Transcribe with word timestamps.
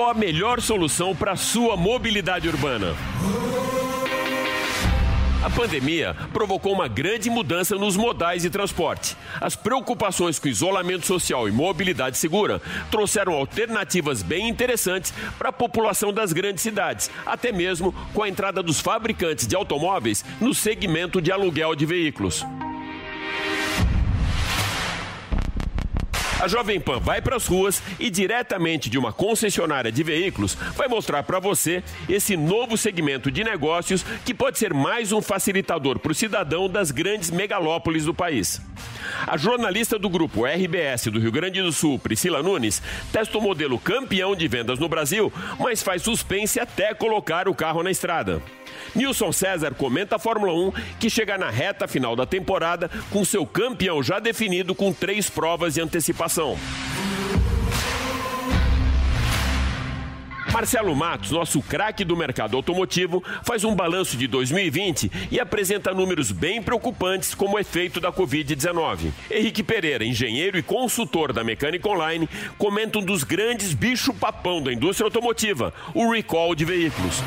Qual 0.00 0.08
a 0.08 0.14
melhor 0.14 0.62
solução 0.62 1.14
para 1.14 1.36
sua 1.36 1.76
mobilidade 1.76 2.48
urbana? 2.48 2.96
A 5.44 5.50
pandemia 5.50 6.16
provocou 6.32 6.72
uma 6.72 6.88
grande 6.88 7.28
mudança 7.28 7.76
nos 7.76 7.98
modais 7.98 8.40
de 8.40 8.48
transporte. 8.48 9.14
As 9.38 9.54
preocupações 9.54 10.38
com 10.38 10.48
isolamento 10.48 11.06
social 11.06 11.46
e 11.46 11.52
mobilidade 11.52 12.16
segura 12.16 12.62
trouxeram 12.90 13.34
alternativas 13.34 14.22
bem 14.22 14.48
interessantes 14.48 15.12
para 15.38 15.50
a 15.50 15.52
população 15.52 16.14
das 16.14 16.32
grandes 16.32 16.62
cidades, 16.62 17.10
até 17.26 17.52
mesmo 17.52 17.92
com 18.14 18.22
a 18.22 18.28
entrada 18.30 18.62
dos 18.62 18.80
fabricantes 18.80 19.46
de 19.46 19.54
automóveis 19.54 20.24
no 20.40 20.54
segmento 20.54 21.20
de 21.20 21.30
aluguel 21.30 21.74
de 21.74 21.84
veículos. 21.84 22.42
A 26.40 26.48
Jovem 26.48 26.80
Pan 26.80 26.98
vai 26.98 27.20
para 27.20 27.36
as 27.36 27.46
ruas 27.46 27.82
e 27.98 28.08
diretamente 28.08 28.88
de 28.88 28.96
uma 28.96 29.12
concessionária 29.12 29.92
de 29.92 30.02
veículos 30.02 30.54
vai 30.74 30.88
mostrar 30.88 31.22
para 31.22 31.38
você 31.38 31.84
esse 32.08 32.34
novo 32.34 32.78
segmento 32.78 33.30
de 33.30 33.44
negócios 33.44 34.02
que 34.24 34.32
pode 34.32 34.58
ser 34.58 34.72
mais 34.72 35.12
um 35.12 35.20
facilitador 35.20 35.98
para 35.98 36.12
o 36.12 36.14
cidadão 36.14 36.66
das 36.66 36.90
grandes 36.90 37.30
megalópolis 37.30 38.06
do 38.06 38.14
país. 38.14 38.58
A 39.26 39.36
jornalista 39.36 39.98
do 39.98 40.08
grupo 40.08 40.44
RBS 40.44 41.06
do 41.06 41.20
Rio 41.20 41.32
Grande 41.32 41.62
do 41.62 41.72
Sul, 41.72 41.98
Priscila 41.98 42.42
Nunes, 42.42 42.82
testa 43.12 43.36
o 43.38 43.40
modelo 43.40 43.78
campeão 43.78 44.34
de 44.34 44.48
vendas 44.48 44.78
no 44.78 44.88
Brasil, 44.88 45.32
mas 45.58 45.82
faz 45.82 46.02
suspense 46.02 46.58
até 46.58 46.94
colocar 46.94 47.48
o 47.48 47.54
carro 47.54 47.82
na 47.82 47.90
estrada. 47.90 48.42
Nilson 48.94 49.32
César 49.32 49.74
comenta 49.74 50.16
a 50.16 50.18
Fórmula 50.18 50.52
1 50.52 50.72
que 50.98 51.10
chega 51.10 51.38
na 51.38 51.50
reta 51.50 51.86
final 51.86 52.16
da 52.16 52.26
temporada 52.26 52.90
com 53.10 53.24
seu 53.24 53.46
campeão 53.46 54.02
já 54.02 54.18
definido 54.18 54.74
com 54.74 54.92
três 54.92 55.28
provas 55.28 55.74
de 55.74 55.80
antecipação. 55.80 56.56
Marcelo 60.52 60.94
Matos, 60.96 61.30
nosso 61.30 61.62
craque 61.62 62.04
do 62.04 62.16
mercado 62.16 62.56
automotivo, 62.56 63.22
faz 63.44 63.64
um 63.64 63.74
balanço 63.74 64.16
de 64.16 64.26
2020 64.26 65.10
e 65.30 65.38
apresenta 65.38 65.94
números 65.94 66.32
bem 66.32 66.60
preocupantes 66.60 67.34
como 67.34 67.58
efeito 67.58 68.00
da 68.00 68.12
Covid-19. 68.12 69.12
Henrique 69.30 69.62
Pereira, 69.62 70.04
engenheiro 70.04 70.58
e 70.58 70.62
consultor 70.62 71.32
da 71.32 71.44
Mecânica 71.44 71.88
Online, 71.88 72.28
comenta 72.58 72.98
um 72.98 73.04
dos 73.04 73.22
grandes 73.22 73.72
bicho-papão 73.74 74.62
da 74.62 74.72
indústria 74.72 75.06
automotiva, 75.06 75.72
o 75.94 76.10
recall 76.10 76.54
de 76.54 76.64
veículos. 76.64 77.22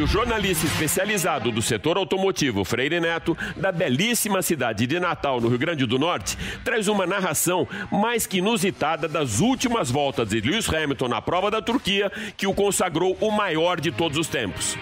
O 0.00 0.06
jornalista 0.06 0.64
especializado 0.64 1.50
do 1.50 1.60
setor 1.60 1.96
automotivo, 1.96 2.64
Freire 2.64 3.00
Neto, 3.00 3.36
da 3.56 3.72
belíssima 3.72 4.42
cidade 4.42 4.86
de 4.86 5.00
Natal, 5.00 5.40
no 5.40 5.48
Rio 5.48 5.58
Grande 5.58 5.84
do 5.86 5.98
Norte, 5.98 6.38
traz 6.64 6.86
uma 6.86 7.04
narração 7.04 7.66
mais 7.90 8.24
que 8.24 8.38
inusitada 8.38 9.08
das 9.08 9.40
últimas 9.40 9.90
voltas 9.90 10.28
de 10.28 10.40
Lewis 10.40 10.72
Hamilton 10.72 11.08
na 11.08 11.20
prova 11.20 11.50
da 11.50 11.60
Turquia, 11.60 12.12
que 12.36 12.46
o 12.46 12.54
consagrou 12.54 13.18
o 13.20 13.30
maior 13.32 13.80
de 13.80 13.90
todos 13.90 14.16
os 14.16 14.28
tempos. 14.28 14.76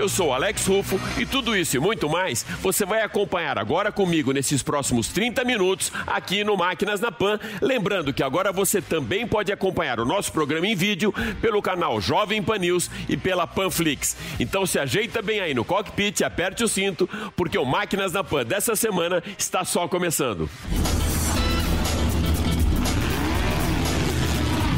Eu 0.00 0.08
sou 0.08 0.32
Alex 0.32 0.66
Rufo 0.66 0.98
e 1.18 1.26
tudo 1.26 1.54
isso 1.54 1.76
e 1.76 1.78
muito 1.78 2.08
mais 2.08 2.42
você 2.62 2.86
vai 2.86 3.02
acompanhar 3.02 3.58
agora 3.58 3.92
comigo 3.92 4.32
nesses 4.32 4.62
próximos 4.62 5.08
30 5.08 5.44
minutos 5.44 5.92
aqui 6.06 6.42
no 6.42 6.56
Máquinas 6.56 7.02
na 7.02 7.12
Pan. 7.12 7.38
Lembrando 7.60 8.10
que 8.10 8.22
agora 8.22 8.50
você 8.50 8.80
também 8.80 9.26
pode 9.26 9.52
acompanhar 9.52 10.00
o 10.00 10.06
nosso 10.06 10.32
programa 10.32 10.66
em 10.66 10.74
vídeo 10.74 11.12
pelo 11.42 11.60
canal 11.60 12.00
Jovem 12.00 12.42
Pan 12.42 12.56
News 12.56 12.90
e 13.10 13.16
pela 13.18 13.46
Panflix. 13.46 14.16
Então 14.40 14.64
se 14.64 14.78
ajeita 14.78 15.20
bem 15.20 15.40
aí 15.40 15.52
no 15.52 15.66
cockpit, 15.66 16.22
aperte 16.22 16.64
o 16.64 16.68
cinto, 16.68 17.06
porque 17.36 17.58
o 17.58 17.66
Máquinas 17.66 18.14
na 18.14 18.24
Pan 18.24 18.42
dessa 18.42 18.74
semana 18.74 19.22
está 19.36 19.66
só 19.66 19.86
começando. 19.86 20.48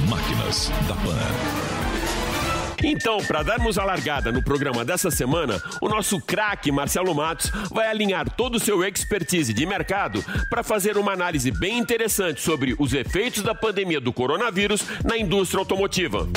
Máquinas 0.09 0.69
da 0.88 0.94
Pan. 0.97 1.81
Então, 2.82 3.19
para 3.19 3.44
darmos 3.44 3.78
a 3.78 3.84
largada 3.84 4.32
no 4.32 4.43
programa 4.43 4.84
dessa 4.84 5.10
semana, 5.10 5.62
o 5.81 5.88
nosso 5.88 6.20
craque 6.20 6.72
Marcelo 6.72 7.15
Matos 7.15 7.50
vai 7.70 7.87
alinhar 7.87 8.28
todo 8.28 8.56
o 8.56 8.60
seu 8.60 8.84
expertise 8.84 9.54
de 9.54 9.65
mercado 9.65 10.25
para 10.50 10.65
fazer 10.65 10.97
uma 10.97 11.12
análise 11.12 11.50
bem 11.53 11.78
interessante 11.78 12.41
sobre 12.41 12.75
os 12.78 12.93
efeitos 12.93 13.43
da 13.43 13.54
pandemia 13.54 14.00
do 14.00 14.12
coronavírus 14.12 14.84
na 15.04 15.16
indústria 15.16 15.60
automotiva. 15.60 16.28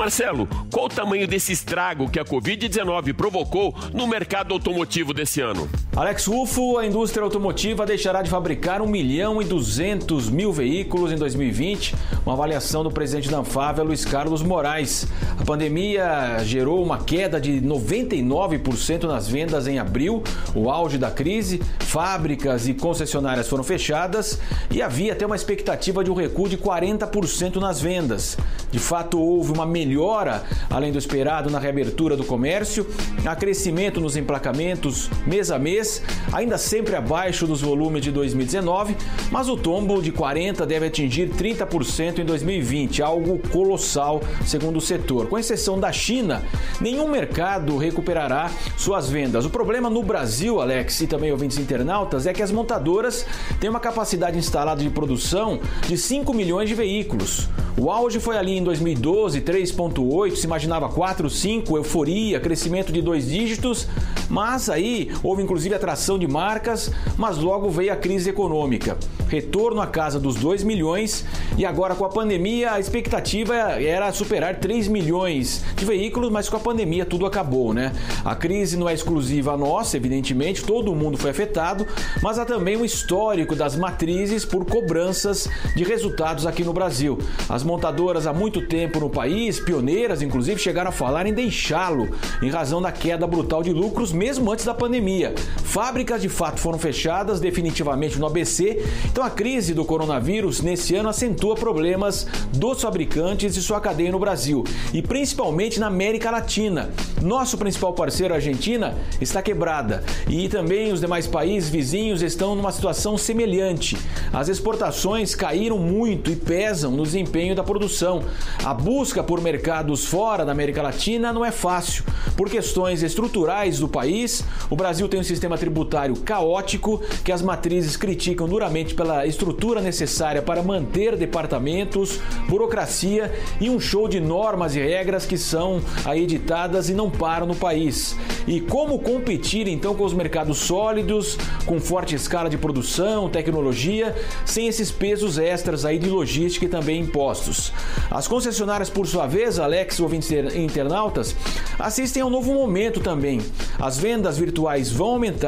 Marcelo, 0.00 0.48
qual 0.72 0.86
o 0.86 0.88
tamanho 0.88 1.28
desse 1.28 1.52
estrago 1.52 2.08
que 2.08 2.18
a 2.18 2.24
Covid-19 2.24 3.12
provocou 3.12 3.74
no 3.92 4.06
mercado 4.06 4.54
automotivo 4.54 5.12
desse 5.12 5.42
ano? 5.42 5.68
Alex 6.00 6.24
Rufo, 6.24 6.78
a 6.78 6.86
indústria 6.86 7.22
automotiva 7.22 7.84
deixará 7.84 8.22
de 8.22 8.30
fabricar 8.30 8.80
1 8.80 8.86
milhão 8.86 9.42
e 9.42 9.44
200 9.44 10.30
mil 10.30 10.50
veículos 10.50 11.12
em 11.12 11.16
2020, 11.16 11.94
uma 12.24 12.32
avaliação 12.32 12.82
do 12.82 12.90
presidente 12.90 13.28
da 13.28 13.40
Anfávia, 13.40 13.84
Luiz 13.84 14.02
Carlos 14.02 14.42
Moraes. 14.42 15.06
A 15.38 15.44
pandemia 15.44 16.38
gerou 16.42 16.82
uma 16.82 16.96
queda 17.04 17.38
de 17.38 17.60
99% 17.60 19.02
nas 19.02 19.28
vendas 19.28 19.66
em 19.66 19.78
abril, 19.78 20.22
o 20.54 20.70
auge 20.70 20.96
da 20.96 21.10
crise, 21.10 21.60
fábricas 21.80 22.66
e 22.66 22.72
concessionárias 22.72 23.46
foram 23.46 23.62
fechadas 23.62 24.40
e 24.70 24.80
havia 24.80 25.12
até 25.12 25.26
uma 25.26 25.36
expectativa 25.36 26.02
de 26.02 26.10
um 26.10 26.14
recuo 26.14 26.48
de 26.48 26.56
40% 26.56 27.56
nas 27.56 27.78
vendas. 27.78 28.38
De 28.70 28.78
fato, 28.78 29.20
houve 29.20 29.52
uma 29.52 29.66
melhora 29.66 30.44
além 30.70 30.92
do 30.92 30.98
esperado, 30.98 31.50
na 31.50 31.58
reabertura 31.58 32.16
do 32.16 32.24
comércio, 32.24 32.86
há 33.26 33.34
crescimento 33.34 34.00
nos 34.00 34.16
emplacamentos 34.16 35.10
mês 35.26 35.50
a 35.50 35.58
mês, 35.58 35.89
ainda 36.32 36.58
sempre 36.58 36.94
abaixo 36.94 37.46
dos 37.46 37.62
volumes 37.62 38.02
de 38.02 38.10
2019, 38.10 38.96
mas 39.30 39.48
o 39.48 39.56
tombo 39.56 40.02
de 40.02 40.12
40% 40.12 40.66
deve 40.66 40.86
atingir 40.86 41.30
30% 41.30 42.18
em 42.18 42.24
2020, 42.24 43.02
algo 43.02 43.38
colossal, 43.50 44.20
segundo 44.46 44.76
o 44.76 44.80
setor. 44.80 45.26
Com 45.28 45.38
exceção 45.38 45.80
da 45.80 45.90
China, 45.90 46.42
nenhum 46.80 47.08
mercado 47.08 47.76
recuperará 47.78 48.50
suas 48.76 49.08
vendas. 49.08 49.44
O 49.44 49.50
problema 49.50 49.88
no 49.88 50.02
Brasil, 50.02 50.60
Alex, 50.60 51.00
e 51.00 51.06
também 51.06 51.32
ouvintes 51.32 51.58
internautas, 51.58 52.26
é 52.26 52.32
que 52.32 52.42
as 52.42 52.50
montadoras 52.50 53.24
têm 53.58 53.70
uma 53.70 53.80
capacidade 53.80 54.36
instalada 54.36 54.82
de 54.82 54.90
produção 54.90 55.60
de 55.88 55.96
5 55.96 56.34
milhões 56.34 56.68
de 56.68 56.74
veículos. 56.74 57.48
O 57.78 57.90
auge 57.90 58.20
foi 58.20 58.36
ali 58.36 58.58
em 58.58 58.62
2012, 58.62 59.40
3 59.40 59.70
3,8, 59.70 60.36
se 60.36 60.46
imaginava 60.46 60.88
4, 60.88 61.28
5, 61.30 61.76
euforia, 61.76 62.40
crescimento 62.40 62.92
de 62.92 63.00
dois 63.00 63.28
dígitos, 63.28 63.86
mas 64.28 64.68
aí 64.68 65.10
houve 65.22 65.42
inclusive 65.42 65.69
atração 65.74 66.18
de 66.18 66.26
marcas, 66.26 66.90
mas 67.16 67.38
logo 67.38 67.70
veio 67.70 67.92
a 67.92 67.96
crise 67.96 68.30
econômica. 68.30 68.96
Retorno 69.28 69.80
à 69.80 69.86
casa 69.86 70.18
dos 70.18 70.36
2 70.36 70.64
milhões 70.64 71.24
e 71.56 71.64
agora 71.64 71.94
com 71.94 72.04
a 72.04 72.08
pandemia 72.08 72.72
a 72.72 72.80
expectativa 72.80 73.54
era 73.54 74.12
superar 74.12 74.56
3 74.56 74.88
milhões 74.88 75.64
de 75.76 75.84
veículos, 75.84 76.30
mas 76.30 76.48
com 76.48 76.56
a 76.56 76.60
pandemia 76.60 77.04
tudo 77.04 77.26
acabou, 77.26 77.72
né? 77.72 77.92
A 78.24 78.34
crise 78.34 78.76
não 78.76 78.88
é 78.88 78.94
exclusiva 78.94 79.56
nossa, 79.56 79.96
evidentemente, 79.96 80.64
todo 80.64 80.94
mundo 80.94 81.16
foi 81.16 81.30
afetado, 81.30 81.86
mas 82.22 82.38
há 82.38 82.44
também 82.44 82.76
um 82.76 82.84
histórico 82.84 83.54
das 83.54 83.76
matrizes 83.76 84.44
por 84.44 84.64
cobranças 84.64 85.48
de 85.76 85.84
resultados 85.84 86.46
aqui 86.46 86.64
no 86.64 86.72
Brasil. 86.72 87.18
As 87.48 87.62
montadoras 87.62 88.26
há 88.26 88.32
muito 88.32 88.62
tempo 88.62 88.98
no 88.98 89.10
país, 89.10 89.60
pioneiras, 89.60 90.22
inclusive, 90.22 90.60
chegaram 90.60 90.90
a 90.90 90.92
falar 90.92 91.26
em 91.26 91.32
deixá-lo 91.32 92.08
em 92.42 92.50
razão 92.50 92.82
da 92.82 92.90
queda 92.90 93.26
brutal 93.26 93.62
de 93.62 93.72
lucros, 93.72 94.12
mesmo 94.12 94.50
antes 94.50 94.64
da 94.64 94.74
pandemia. 94.74 95.34
Fábricas 95.64 96.22
de 96.22 96.28
fato 96.28 96.60
foram 96.60 96.78
fechadas 96.78 97.40
definitivamente 97.40 98.18
no 98.18 98.26
ABC. 98.26 98.84
Então 99.06 99.22
a 99.24 99.30
crise 99.30 99.72
do 99.72 99.84
coronavírus 99.84 100.60
nesse 100.60 100.94
ano 100.94 101.08
acentua 101.08 101.54
problemas 101.54 102.26
dos 102.52 102.82
fabricantes 102.82 103.56
e 103.56 103.62
sua 103.62 103.80
cadeia 103.80 104.10
no 104.10 104.18
Brasil 104.18 104.64
e 104.92 105.00
principalmente 105.00 105.78
na 105.78 105.86
América 105.86 106.30
Latina. 106.30 106.90
Nosso 107.22 107.58
principal 107.58 107.92
parceiro, 107.92 108.34
a 108.34 108.38
Argentina, 108.38 108.96
está 109.20 109.42
quebrada 109.42 110.02
e 110.28 110.48
também 110.48 110.92
os 110.92 111.00
demais 111.00 111.26
países 111.26 111.68
vizinhos 111.68 112.22
estão 112.22 112.54
numa 112.54 112.72
situação 112.72 113.16
semelhante. 113.16 113.96
As 114.32 114.48
exportações 114.48 115.34
caíram 115.34 115.78
muito 115.78 116.30
e 116.30 116.36
pesam 116.36 116.90
no 116.90 117.02
desempenho 117.02 117.54
da 117.54 117.62
produção. 117.62 118.22
A 118.64 118.72
busca 118.72 119.22
por 119.22 119.40
mercados 119.40 120.04
fora 120.04 120.44
da 120.44 120.52
América 120.52 120.82
Latina 120.82 121.32
não 121.32 121.44
é 121.44 121.50
fácil. 121.50 122.04
Por 122.36 122.48
questões 122.48 123.02
estruturais 123.02 123.78
do 123.78 123.88
país, 123.88 124.44
o 124.68 124.76
Brasil 124.76 125.08
tem 125.08 125.20
um 125.20 125.24
sistema 125.24 125.49
tributário 125.58 126.16
caótico 126.16 127.00
que 127.24 127.32
as 127.32 127.42
matrizes 127.42 127.96
criticam 127.96 128.48
duramente 128.48 128.94
pela 128.94 129.26
estrutura 129.26 129.80
necessária 129.80 130.42
para 130.42 130.62
manter 130.62 131.16
departamentos, 131.16 132.20
burocracia 132.48 133.32
e 133.60 133.68
um 133.68 133.80
show 133.80 134.08
de 134.08 134.20
normas 134.20 134.74
e 134.76 134.80
regras 134.80 135.26
que 135.26 135.38
são 135.38 135.80
aí 136.04 136.22
editadas 136.22 136.88
e 136.88 136.94
não 136.94 137.10
param 137.10 137.46
no 137.46 137.54
país. 137.54 138.16
E 138.46 138.60
como 138.60 138.98
competir 138.98 139.68
então 139.68 139.94
com 139.94 140.04
os 140.04 140.12
mercados 140.12 140.58
sólidos, 140.58 141.38
com 141.66 141.80
forte 141.80 142.14
escala 142.14 142.48
de 142.48 142.58
produção, 142.58 143.28
tecnologia, 143.28 144.14
sem 144.44 144.66
esses 144.66 144.90
pesos 144.90 145.38
extras 145.38 145.84
aí 145.84 145.98
de 145.98 146.08
logística 146.08 146.64
e 146.66 146.68
também 146.68 147.00
impostos. 147.00 147.72
As 148.10 148.26
concessionárias, 148.26 148.90
por 148.90 149.06
sua 149.06 149.26
vez, 149.26 149.58
Alex, 149.58 150.00
ouvintes 150.00 150.30
internautas, 150.54 151.34
assistem 151.78 152.22
a 152.22 152.26
um 152.26 152.30
novo 152.30 152.52
momento 152.52 153.00
também. 153.00 153.40
As 153.78 153.98
vendas 153.98 154.38
virtuais 154.38 154.90
vão 154.90 155.10
aumentar, 155.10 155.39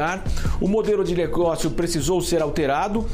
o 0.59 0.67
modelo 0.67 1.03
de 1.03 1.15
negócio 1.15 1.71
precisou 1.71 2.21
ser 2.21 2.41
alterado. 2.41 3.05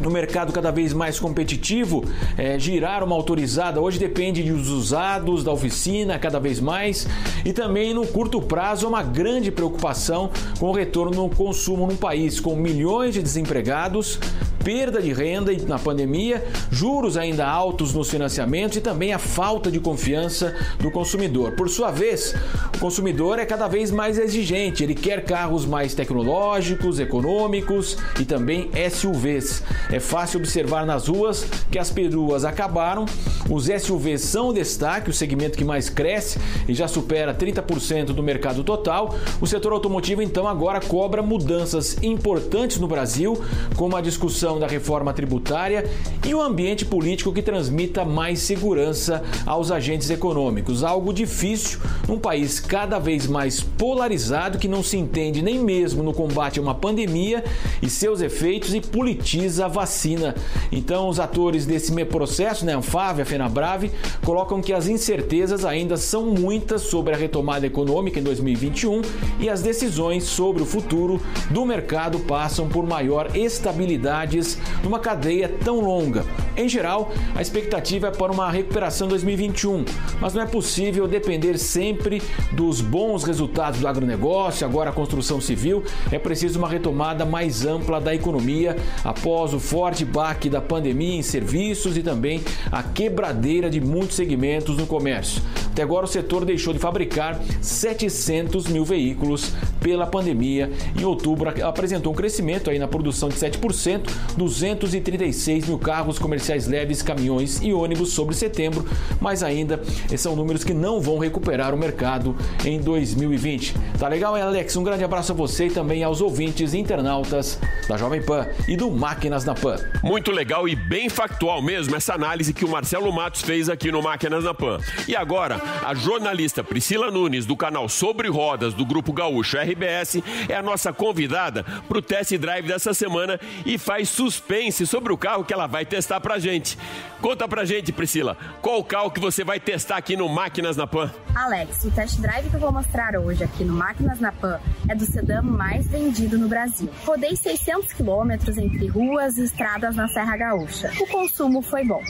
No 0.00 0.10
mercado 0.10 0.52
cada 0.52 0.70
vez 0.70 0.92
mais 0.92 1.18
competitivo, 1.18 2.04
é, 2.36 2.56
girar 2.56 3.02
uma 3.02 3.16
autorizada. 3.16 3.80
Hoje 3.80 3.98
depende 3.98 4.44
dos 4.44 4.68
usados, 4.68 5.42
da 5.42 5.50
oficina, 5.50 6.16
cada 6.20 6.38
vez 6.38 6.60
mais. 6.60 7.08
E 7.44 7.52
também 7.52 7.92
no 7.92 8.06
curto 8.06 8.40
prazo, 8.40 8.86
uma 8.86 9.02
grande 9.02 9.50
preocupação 9.50 10.30
com 10.60 10.66
o 10.66 10.72
retorno 10.72 11.22
no 11.22 11.28
consumo 11.28 11.84
num 11.84 11.96
país 11.96 12.38
com 12.38 12.54
milhões 12.54 13.14
de 13.14 13.22
desempregados, 13.22 14.20
perda 14.68 15.00
de 15.00 15.14
renda 15.14 15.50
na 15.66 15.78
pandemia, 15.78 16.44
juros 16.70 17.16
ainda 17.16 17.48
altos 17.48 17.94
nos 17.94 18.10
financiamentos 18.10 18.76
e 18.76 18.82
também 18.82 19.14
a 19.14 19.18
falta 19.18 19.70
de 19.70 19.80
confiança 19.80 20.54
do 20.78 20.90
consumidor. 20.90 21.52
Por 21.52 21.70
sua 21.70 21.90
vez, 21.90 22.34
o 22.76 22.78
consumidor 22.78 23.38
é 23.38 23.46
cada 23.46 23.66
vez 23.66 23.90
mais 23.90 24.18
exigente, 24.18 24.82
ele 24.82 24.94
quer 24.94 25.24
carros 25.24 25.64
mais 25.64 25.94
tecnológicos, 25.94 27.00
econômicos 27.00 27.96
e 28.20 28.26
também 28.26 28.68
SUVs. 28.90 29.62
É 29.90 29.98
fácil 29.98 30.38
observar 30.38 30.84
nas 30.84 31.08
ruas 31.08 31.46
que 31.70 31.78
as 31.78 31.88
peruas 31.88 32.44
acabaram, 32.44 33.06
os 33.48 33.68
SUVs 33.68 34.20
são 34.20 34.48
o 34.48 34.52
destaque, 34.52 35.08
o 35.08 35.14
segmento 35.14 35.56
que 35.56 35.64
mais 35.64 35.88
cresce 35.88 36.38
e 36.68 36.74
já 36.74 36.86
supera 36.86 37.32
30% 37.32 38.08
do 38.08 38.22
mercado 38.22 38.62
total. 38.62 39.14
O 39.40 39.46
setor 39.46 39.72
automotivo 39.72 40.20
então 40.20 40.46
agora 40.46 40.78
cobra 40.78 41.22
mudanças 41.22 41.96
importantes 42.02 42.78
no 42.78 42.86
Brasil, 42.86 43.42
como 43.74 43.96
a 43.96 44.02
discussão 44.02 44.57
da 44.58 44.66
reforma 44.66 45.12
tributária 45.12 45.88
e 46.26 46.34
um 46.34 46.40
ambiente 46.40 46.84
político 46.84 47.32
que 47.32 47.42
transmita 47.42 48.04
mais 48.04 48.40
segurança 48.40 49.22
aos 49.46 49.70
agentes 49.70 50.10
econômicos. 50.10 50.82
Algo 50.82 51.12
difícil 51.12 51.80
num 52.06 52.18
país 52.18 52.60
cada 52.60 52.98
vez 52.98 53.26
mais 53.26 53.60
polarizado 53.60 54.58
que 54.58 54.68
não 54.68 54.82
se 54.82 54.96
entende 54.96 55.42
nem 55.42 55.58
mesmo 55.58 56.02
no 56.02 56.12
combate 56.12 56.58
a 56.58 56.62
uma 56.62 56.74
pandemia 56.74 57.44
e 57.82 57.90
seus 57.90 58.20
efeitos 58.20 58.74
e 58.74 58.80
politiza 58.80 59.66
a 59.66 59.68
vacina. 59.68 60.34
Então, 60.72 61.08
os 61.08 61.20
atores 61.20 61.66
desse 61.66 61.92
processo, 62.06 62.64
né, 62.64 62.74
Anfávia, 62.74 63.24
FenaBrave, 63.24 63.90
colocam 64.24 64.60
que 64.60 64.72
as 64.72 64.86
incertezas 64.88 65.64
ainda 65.64 65.96
são 65.96 66.26
muitas 66.26 66.82
sobre 66.82 67.14
a 67.14 67.16
retomada 67.16 67.66
econômica 67.66 68.18
em 68.18 68.22
2021 68.22 69.02
e 69.40 69.48
as 69.48 69.62
decisões 69.62 70.24
sobre 70.24 70.62
o 70.62 70.66
futuro 70.66 71.20
do 71.50 71.64
mercado 71.66 72.20
passam 72.20 72.68
por 72.68 72.86
maior 72.86 73.36
estabilidade 73.36 74.37
numa 74.82 74.98
cadeia 74.98 75.48
tão 75.48 75.80
longa. 75.80 76.24
Em 76.56 76.68
geral, 76.68 77.12
a 77.34 77.40
expectativa 77.40 78.08
é 78.08 78.10
para 78.10 78.32
uma 78.32 78.50
recuperação 78.50 79.06
em 79.06 79.10
2021, 79.10 79.84
mas 80.20 80.34
não 80.34 80.42
é 80.42 80.46
possível 80.46 81.06
depender 81.06 81.56
sempre 81.56 82.22
dos 82.52 82.80
bons 82.80 83.24
resultados 83.24 83.80
do 83.80 83.86
agronegócio, 83.86 84.66
agora 84.66 84.90
a 84.90 84.92
construção 84.92 85.40
civil. 85.40 85.84
É 86.10 86.18
preciso 86.18 86.58
uma 86.58 86.68
retomada 86.68 87.24
mais 87.24 87.64
ampla 87.64 88.00
da 88.00 88.14
economia 88.14 88.76
após 89.04 89.54
o 89.54 89.60
forte 89.60 90.04
baque 90.04 90.48
da 90.48 90.60
pandemia 90.60 91.16
em 91.16 91.22
serviços 91.22 91.96
e 91.96 92.02
também 92.02 92.42
a 92.72 92.82
quebradeira 92.82 93.70
de 93.70 93.80
muitos 93.80 94.16
segmentos 94.16 94.76
no 94.76 94.86
comércio. 94.86 95.42
Até 95.78 95.84
agora, 95.84 96.06
o 96.06 96.08
setor 96.08 96.44
deixou 96.44 96.72
de 96.72 96.80
fabricar 96.80 97.40
700 97.60 98.66
mil 98.66 98.84
veículos 98.84 99.52
pela 99.80 100.08
pandemia. 100.08 100.72
Em 100.98 101.04
outubro, 101.04 101.48
apresentou 101.64 102.12
um 102.12 102.16
crescimento 102.16 102.68
aí 102.68 102.80
na 102.80 102.88
produção 102.88 103.28
de 103.28 103.36
7%, 103.36 104.10
236 104.36 105.66
mil 105.66 105.78
carros 105.78 106.18
comerciais 106.18 106.66
leves, 106.66 107.02
caminhões 107.02 107.60
e 107.62 107.72
ônibus 107.72 108.12
sobre 108.12 108.34
setembro, 108.34 108.86
mas 109.20 109.42
ainda 109.42 109.80
são 110.16 110.36
números 110.36 110.64
que 110.64 110.74
não 110.74 111.00
vão 111.00 111.18
recuperar 111.18 111.74
o 111.74 111.78
mercado 111.78 112.36
em 112.64 112.80
2020. 112.80 113.74
Tá 113.98 114.08
legal, 114.08 114.36
hein, 114.36 114.42
Alex? 114.42 114.76
Um 114.76 114.84
grande 114.84 115.04
abraço 115.04 115.32
a 115.32 115.34
você 115.34 115.66
e 115.66 115.70
também 115.70 116.02
aos 116.04 116.20
ouvintes 116.20 116.74
internautas 116.74 117.58
da 117.88 117.96
Jovem 117.96 118.22
Pan 118.22 118.46
e 118.66 118.76
do 118.76 118.90
Máquinas 118.90 119.44
na 119.44 119.54
Pan. 119.54 119.76
Muito 120.02 120.30
legal 120.30 120.68
e 120.68 120.76
bem 120.76 121.08
factual 121.08 121.62
mesmo 121.62 121.96
essa 121.96 122.14
análise 122.14 122.52
que 122.52 122.64
o 122.64 122.68
Marcelo 122.68 123.12
Matos 123.12 123.42
fez 123.42 123.68
aqui 123.68 123.90
no 123.90 124.02
Máquinas 124.02 124.44
na 124.44 124.54
Pan. 124.54 124.78
E 125.06 125.16
agora, 125.16 125.60
a 125.84 125.94
jornalista 125.94 126.62
Priscila 126.62 127.10
Nunes, 127.10 127.46
do 127.46 127.56
canal 127.56 127.88
Sobre 127.88 128.28
Rodas 128.28 128.74
do 128.74 128.84
Grupo 128.84 129.12
Gaúcho 129.12 129.56
RBS, 129.56 130.22
é 130.48 130.54
a 130.54 130.62
nossa 130.62 130.92
convidada 130.92 131.64
para 131.88 131.98
o 131.98 132.02
test 132.02 132.36
drive 132.36 132.66
dessa 132.66 132.92
semana 132.94 133.40
e 133.64 133.78
faz 133.78 134.08
suspense 134.18 134.84
sobre 134.84 135.12
o 135.12 135.16
carro 135.16 135.44
que 135.44 135.54
ela 135.54 135.68
vai 135.68 135.86
testar 135.86 136.18
pra 136.20 136.40
gente. 136.40 136.76
Conta 137.20 137.46
pra 137.46 137.64
gente, 137.64 137.92
Priscila, 137.92 138.36
qual 138.60 138.80
o 138.80 138.84
carro 138.84 139.12
que 139.12 139.20
você 139.20 139.44
vai 139.44 139.60
testar 139.60 139.96
aqui 139.96 140.16
no 140.16 140.28
Máquinas 140.28 140.76
na 140.76 140.88
Pan? 140.88 141.08
Alex, 141.36 141.84
o 141.84 141.90
test 141.92 142.18
drive 142.18 142.50
que 142.50 142.56
eu 142.56 142.60
vou 142.60 142.72
mostrar 142.72 143.16
hoje 143.16 143.44
aqui 143.44 143.62
no 143.62 143.72
Máquinas 143.72 144.18
na 144.18 144.32
Pan 144.32 144.58
é 144.88 144.94
do 144.96 145.04
sedã 145.04 145.40
mais 145.40 145.86
vendido 145.86 146.36
no 146.36 146.48
Brasil. 146.48 146.90
Rodei 147.06 147.36
600 147.36 147.92
quilômetros 147.92 148.58
entre 148.58 148.88
ruas 148.88 149.38
e 149.38 149.44
estradas 149.44 149.94
na 149.94 150.08
Serra 150.08 150.36
Gaúcha. 150.36 150.90
O 151.00 151.06
consumo 151.06 151.62
foi 151.62 151.84
bom. 151.84 152.02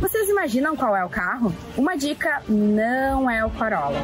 Vocês 0.00 0.28
imaginam 0.28 0.74
qual 0.74 0.96
é 0.96 1.04
o 1.04 1.08
carro? 1.08 1.54
Uma 1.76 1.96
dica: 1.96 2.42
não 2.48 3.30
é 3.30 3.44
o 3.44 3.50
Corolla. 3.50 4.00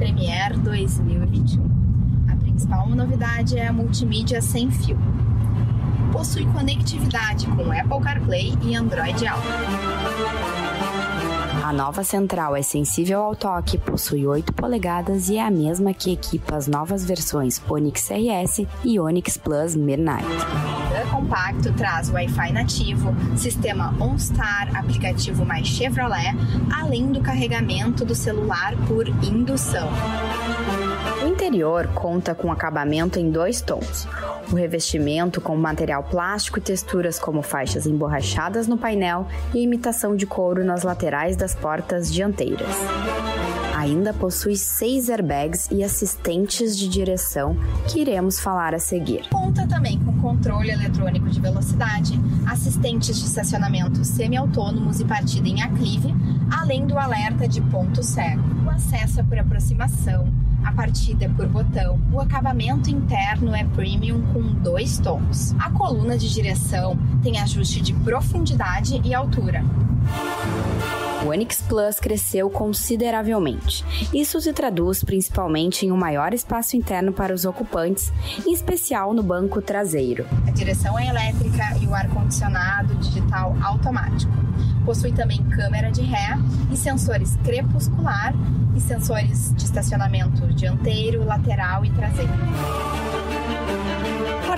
Plus 0.00 0.08
Premier 0.08 0.58
2021. 0.58 1.62
A 2.32 2.36
principal 2.36 2.88
novidade 2.88 3.58
é 3.58 3.66
a 3.66 3.72
multimídia 3.72 4.40
sem 4.40 4.70
fio. 4.70 4.98
Possui 6.10 6.46
conectividade 6.46 7.46
com 7.46 7.70
Apple 7.70 8.00
CarPlay 8.02 8.54
e 8.62 8.74
Android 8.74 9.26
Auto. 9.26 9.46
A 11.62 11.72
nova 11.72 12.02
central 12.02 12.56
é 12.56 12.62
sensível 12.62 13.20
ao 13.20 13.36
toque, 13.36 13.76
possui 13.76 14.26
8 14.26 14.54
polegadas 14.54 15.28
e 15.28 15.36
é 15.36 15.46
a 15.46 15.50
mesma 15.50 15.92
que 15.92 16.12
equipa 16.12 16.56
as 16.56 16.66
novas 16.66 17.04
versões 17.04 17.60
Onix 17.68 18.08
RS 18.10 18.66
e 18.82 18.98
Onix 18.98 19.36
Plus 19.36 19.76
Midnight. 19.76 20.26
Compacto 21.10 21.72
traz 21.72 22.08
Wi-Fi 22.10 22.52
nativo, 22.52 23.14
sistema 23.36 23.94
OnStar, 24.00 24.70
aplicativo 24.76 25.44
mais 25.44 25.66
Chevrolet, 25.66 26.34
além 26.72 27.10
do 27.12 27.20
carregamento 27.20 28.04
do 28.04 28.14
celular 28.14 28.74
por 28.86 29.08
indução. 29.08 29.88
O 31.22 31.26
interior 31.26 31.88
conta 31.88 32.34
com 32.34 32.50
acabamento 32.52 33.18
em 33.18 33.30
dois 33.30 33.60
tons. 33.60 34.06
O 34.50 34.54
revestimento 34.54 35.40
com 35.40 35.56
material 35.56 36.02
plástico 36.04 36.58
e 36.58 36.62
texturas 36.62 37.18
como 37.18 37.42
faixas 37.42 37.86
emborrachadas 37.86 38.66
no 38.66 38.78
painel 38.78 39.26
e 39.54 39.62
imitação 39.62 40.16
de 40.16 40.26
couro 40.26 40.64
nas 40.64 40.82
laterais 40.82 41.36
das 41.36 41.54
portas 41.54 42.12
dianteiras. 42.12 42.74
Ainda 43.80 44.12
possui 44.12 44.56
seis 44.56 45.08
airbags 45.08 45.66
e 45.70 45.82
assistentes 45.82 46.76
de 46.76 46.86
direção 46.86 47.56
que 47.88 47.98
iremos 47.98 48.38
falar 48.38 48.74
a 48.74 48.78
seguir. 48.78 49.26
Conta 49.30 49.66
também 49.66 49.98
com 50.00 50.12
controle 50.20 50.70
eletrônico 50.70 51.30
de 51.30 51.40
velocidade, 51.40 52.20
assistentes 52.46 53.18
de 53.18 53.24
estacionamento 53.24 54.04
semi-autônomos 54.04 55.00
e 55.00 55.04
partida 55.06 55.48
em 55.48 55.62
aclive, 55.62 56.14
além 56.50 56.86
do 56.86 56.98
alerta 56.98 57.48
de 57.48 57.62
ponto 57.62 58.02
cego. 58.02 58.42
O 58.66 58.68
acesso 58.68 59.20
é 59.20 59.22
por 59.22 59.38
aproximação, 59.38 60.30
a 60.62 60.72
partida 60.72 61.24
é 61.24 61.28
por 61.30 61.48
botão. 61.48 61.98
O 62.12 62.20
acabamento 62.20 62.90
interno 62.90 63.54
é 63.54 63.64
premium 63.64 64.20
com 64.34 64.42
dois 64.62 64.98
tons. 64.98 65.54
A 65.58 65.70
coluna 65.70 66.18
de 66.18 66.30
direção 66.30 66.98
tem 67.22 67.40
ajuste 67.40 67.80
de 67.80 67.94
profundidade 67.94 69.00
e 69.02 69.14
altura. 69.14 69.64
O 71.22 71.28
Onix 71.28 71.60
Plus 71.62 72.00
cresceu 72.00 72.48
consideravelmente. 72.48 73.84
Isso 74.12 74.40
se 74.40 74.52
traduz 74.52 75.04
principalmente 75.04 75.84
em 75.84 75.92
um 75.92 75.96
maior 75.96 76.32
espaço 76.32 76.76
interno 76.76 77.12
para 77.12 77.34
os 77.34 77.44
ocupantes, 77.44 78.10
em 78.46 78.52
especial 78.52 79.12
no 79.12 79.22
banco 79.22 79.60
traseiro. 79.60 80.26
A 80.46 80.50
direção 80.50 80.98
é 80.98 81.08
elétrica 81.08 81.76
e 81.80 81.86
o 81.86 81.94
ar-condicionado 81.94 82.94
digital 82.96 83.54
automático. 83.62 84.32
Possui 84.84 85.12
também 85.12 85.42
câmera 85.50 85.90
de 85.90 86.00
ré 86.00 86.38
e 86.72 86.76
sensores 86.76 87.36
crepuscular 87.44 88.34
e 88.74 88.80
sensores 88.80 89.54
de 89.54 89.64
estacionamento 89.64 90.46
dianteiro, 90.54 91.24
lateral 91.24 91.84
e 91.84 91.90
traseiro. 91.90 92.32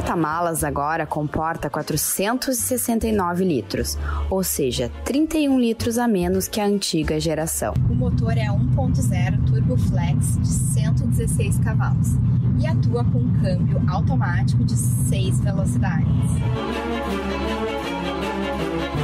Porta-malas 0.03 0.65
agora 0.65 1.07
comporta 1.07 1.71
469 1.71 3.45
litros, 3.45 3.97
ou 4.29 4.43
seja, 4.43 4.91
31 5.05 5.61
litros 5.61 5.97
a 5.97 6.09
menos 6.09 6.49
que 6.49 6.61
a 6.61 6.67
antiga 6.67 7.21
geração. 7.21 7.73
O 7.89 7.95
motor 7.95 8.37
é 8.37 8.47
1.0 8.47 9.45
Turbo 9.47 9.77
Flex 9.77 10.41
de 10.41 10.49
116 10.49 11.59
cavalos 11.61 12.17
e 12.61 12.67
atua 12.67 13.05
com 13.05 13.19
um 13.19 13.33
câmbio 13.41 13.81
automático 13.89 14.65
de 14.65 14.75
6 14.75 15.39
velocidades. 15.39 16.09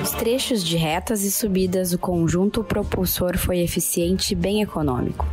Nos 0.01 0.11
trechos 0.11 0.65
de 0.65 0.77
retas 0.77 1.23
e 1.23 1.31
subidas, 1.31 1.93
o 1.93 1.99
conjunto 1.99 2.65
propulsor 2.65 3.39
foi 3.39 3.61
eficiente 3.61 4.33
e 4.33 4.37
bem 4.37 4.63
econômico. 4.63 5.29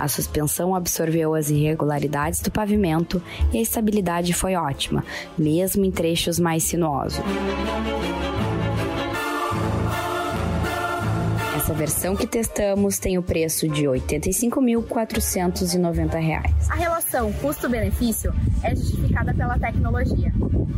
A 0.00 0.08
suspensão 0.08 0.74
absorveu 0.74 1.34
as 1.34 1.50
irregularidades 1.50 2.40
do 2.40 2.50
pavimento 2.50 3.22
e 3.52 3.58
a 3.58 3.60
estabilidade 3.60 4.32
foi 4.32 4.54
ótima, 4.54 5.04
mesmo 5.36 5.84
em 5.84 5.90
trechos 5.90 6.38
mais 6.38 6.62
sinuosos. 6.64 7.20
Essa 11.70 11.78
versão 11.78 12.16
que 12.16 12.26
testamos 12.26 12.98
tem 12.98 13.16
o 13.16 13.22
preço 13.22 13.68
de 13.68 13.82
R$ 13.82 14.00
85.490. 14.00 16.42
A 16.68 16.74
relação 16.74 17.32
custo-benefício 17.34 18.34
é 18.64 18.74
justificada 18.74 19.32
pela 19.32 19.56
tecnologia. 19.56 20.32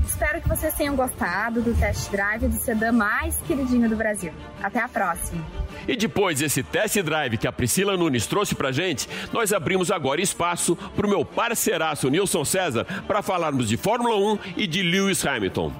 Espero 0.07 0.43
que 0.43 0.49
vocês 0.51 0.75
tenham 0.75 0.95
gostado 0.95 1.63
do 1.63 1.73
test 1.73 2.11
drive 2.11 2.47
do 2.47 2.61
sedã 2.61 2.93
mais 2.93 3.35
queridinho 3.47 3.89
do 3.89 3.97
Brasil. 3.97 4.35
Até 4.63 4.81
a 4.81 4.89
próxima! 4.89 5.43
E 5.89 5.97
depois 5.97 6.41
desse 6.41 6.63
test 6.63 7.01
drive 7.01 7.39
que 7.39 7.49
a 7.49 7.53
Priscila 7.53 7.97
Nunes 7.97 8.27
trouxe 8.27 8.55
pra 8.55 8.71
gente, 8.71 9.09
nós 9.33 9.51
abrimos 9.51 9.91
agora 9.91 10.21
espaço 10.21 10.77
pro 10.95 11.09
meu 11.09 11.25
parceiraço 11.25 12.11
Nilson 12.11 12.45
César 12.45 12.85
para 13.07 13.23
falarmos 13.23 13.67
de 13.67 13.79
Fórmula 13.79 14.35
1 14.35 14.39
e 14.59 14.67
de 14.67 14.83
Lewis 14.83 15.25
Hamilton. 15.25 15.73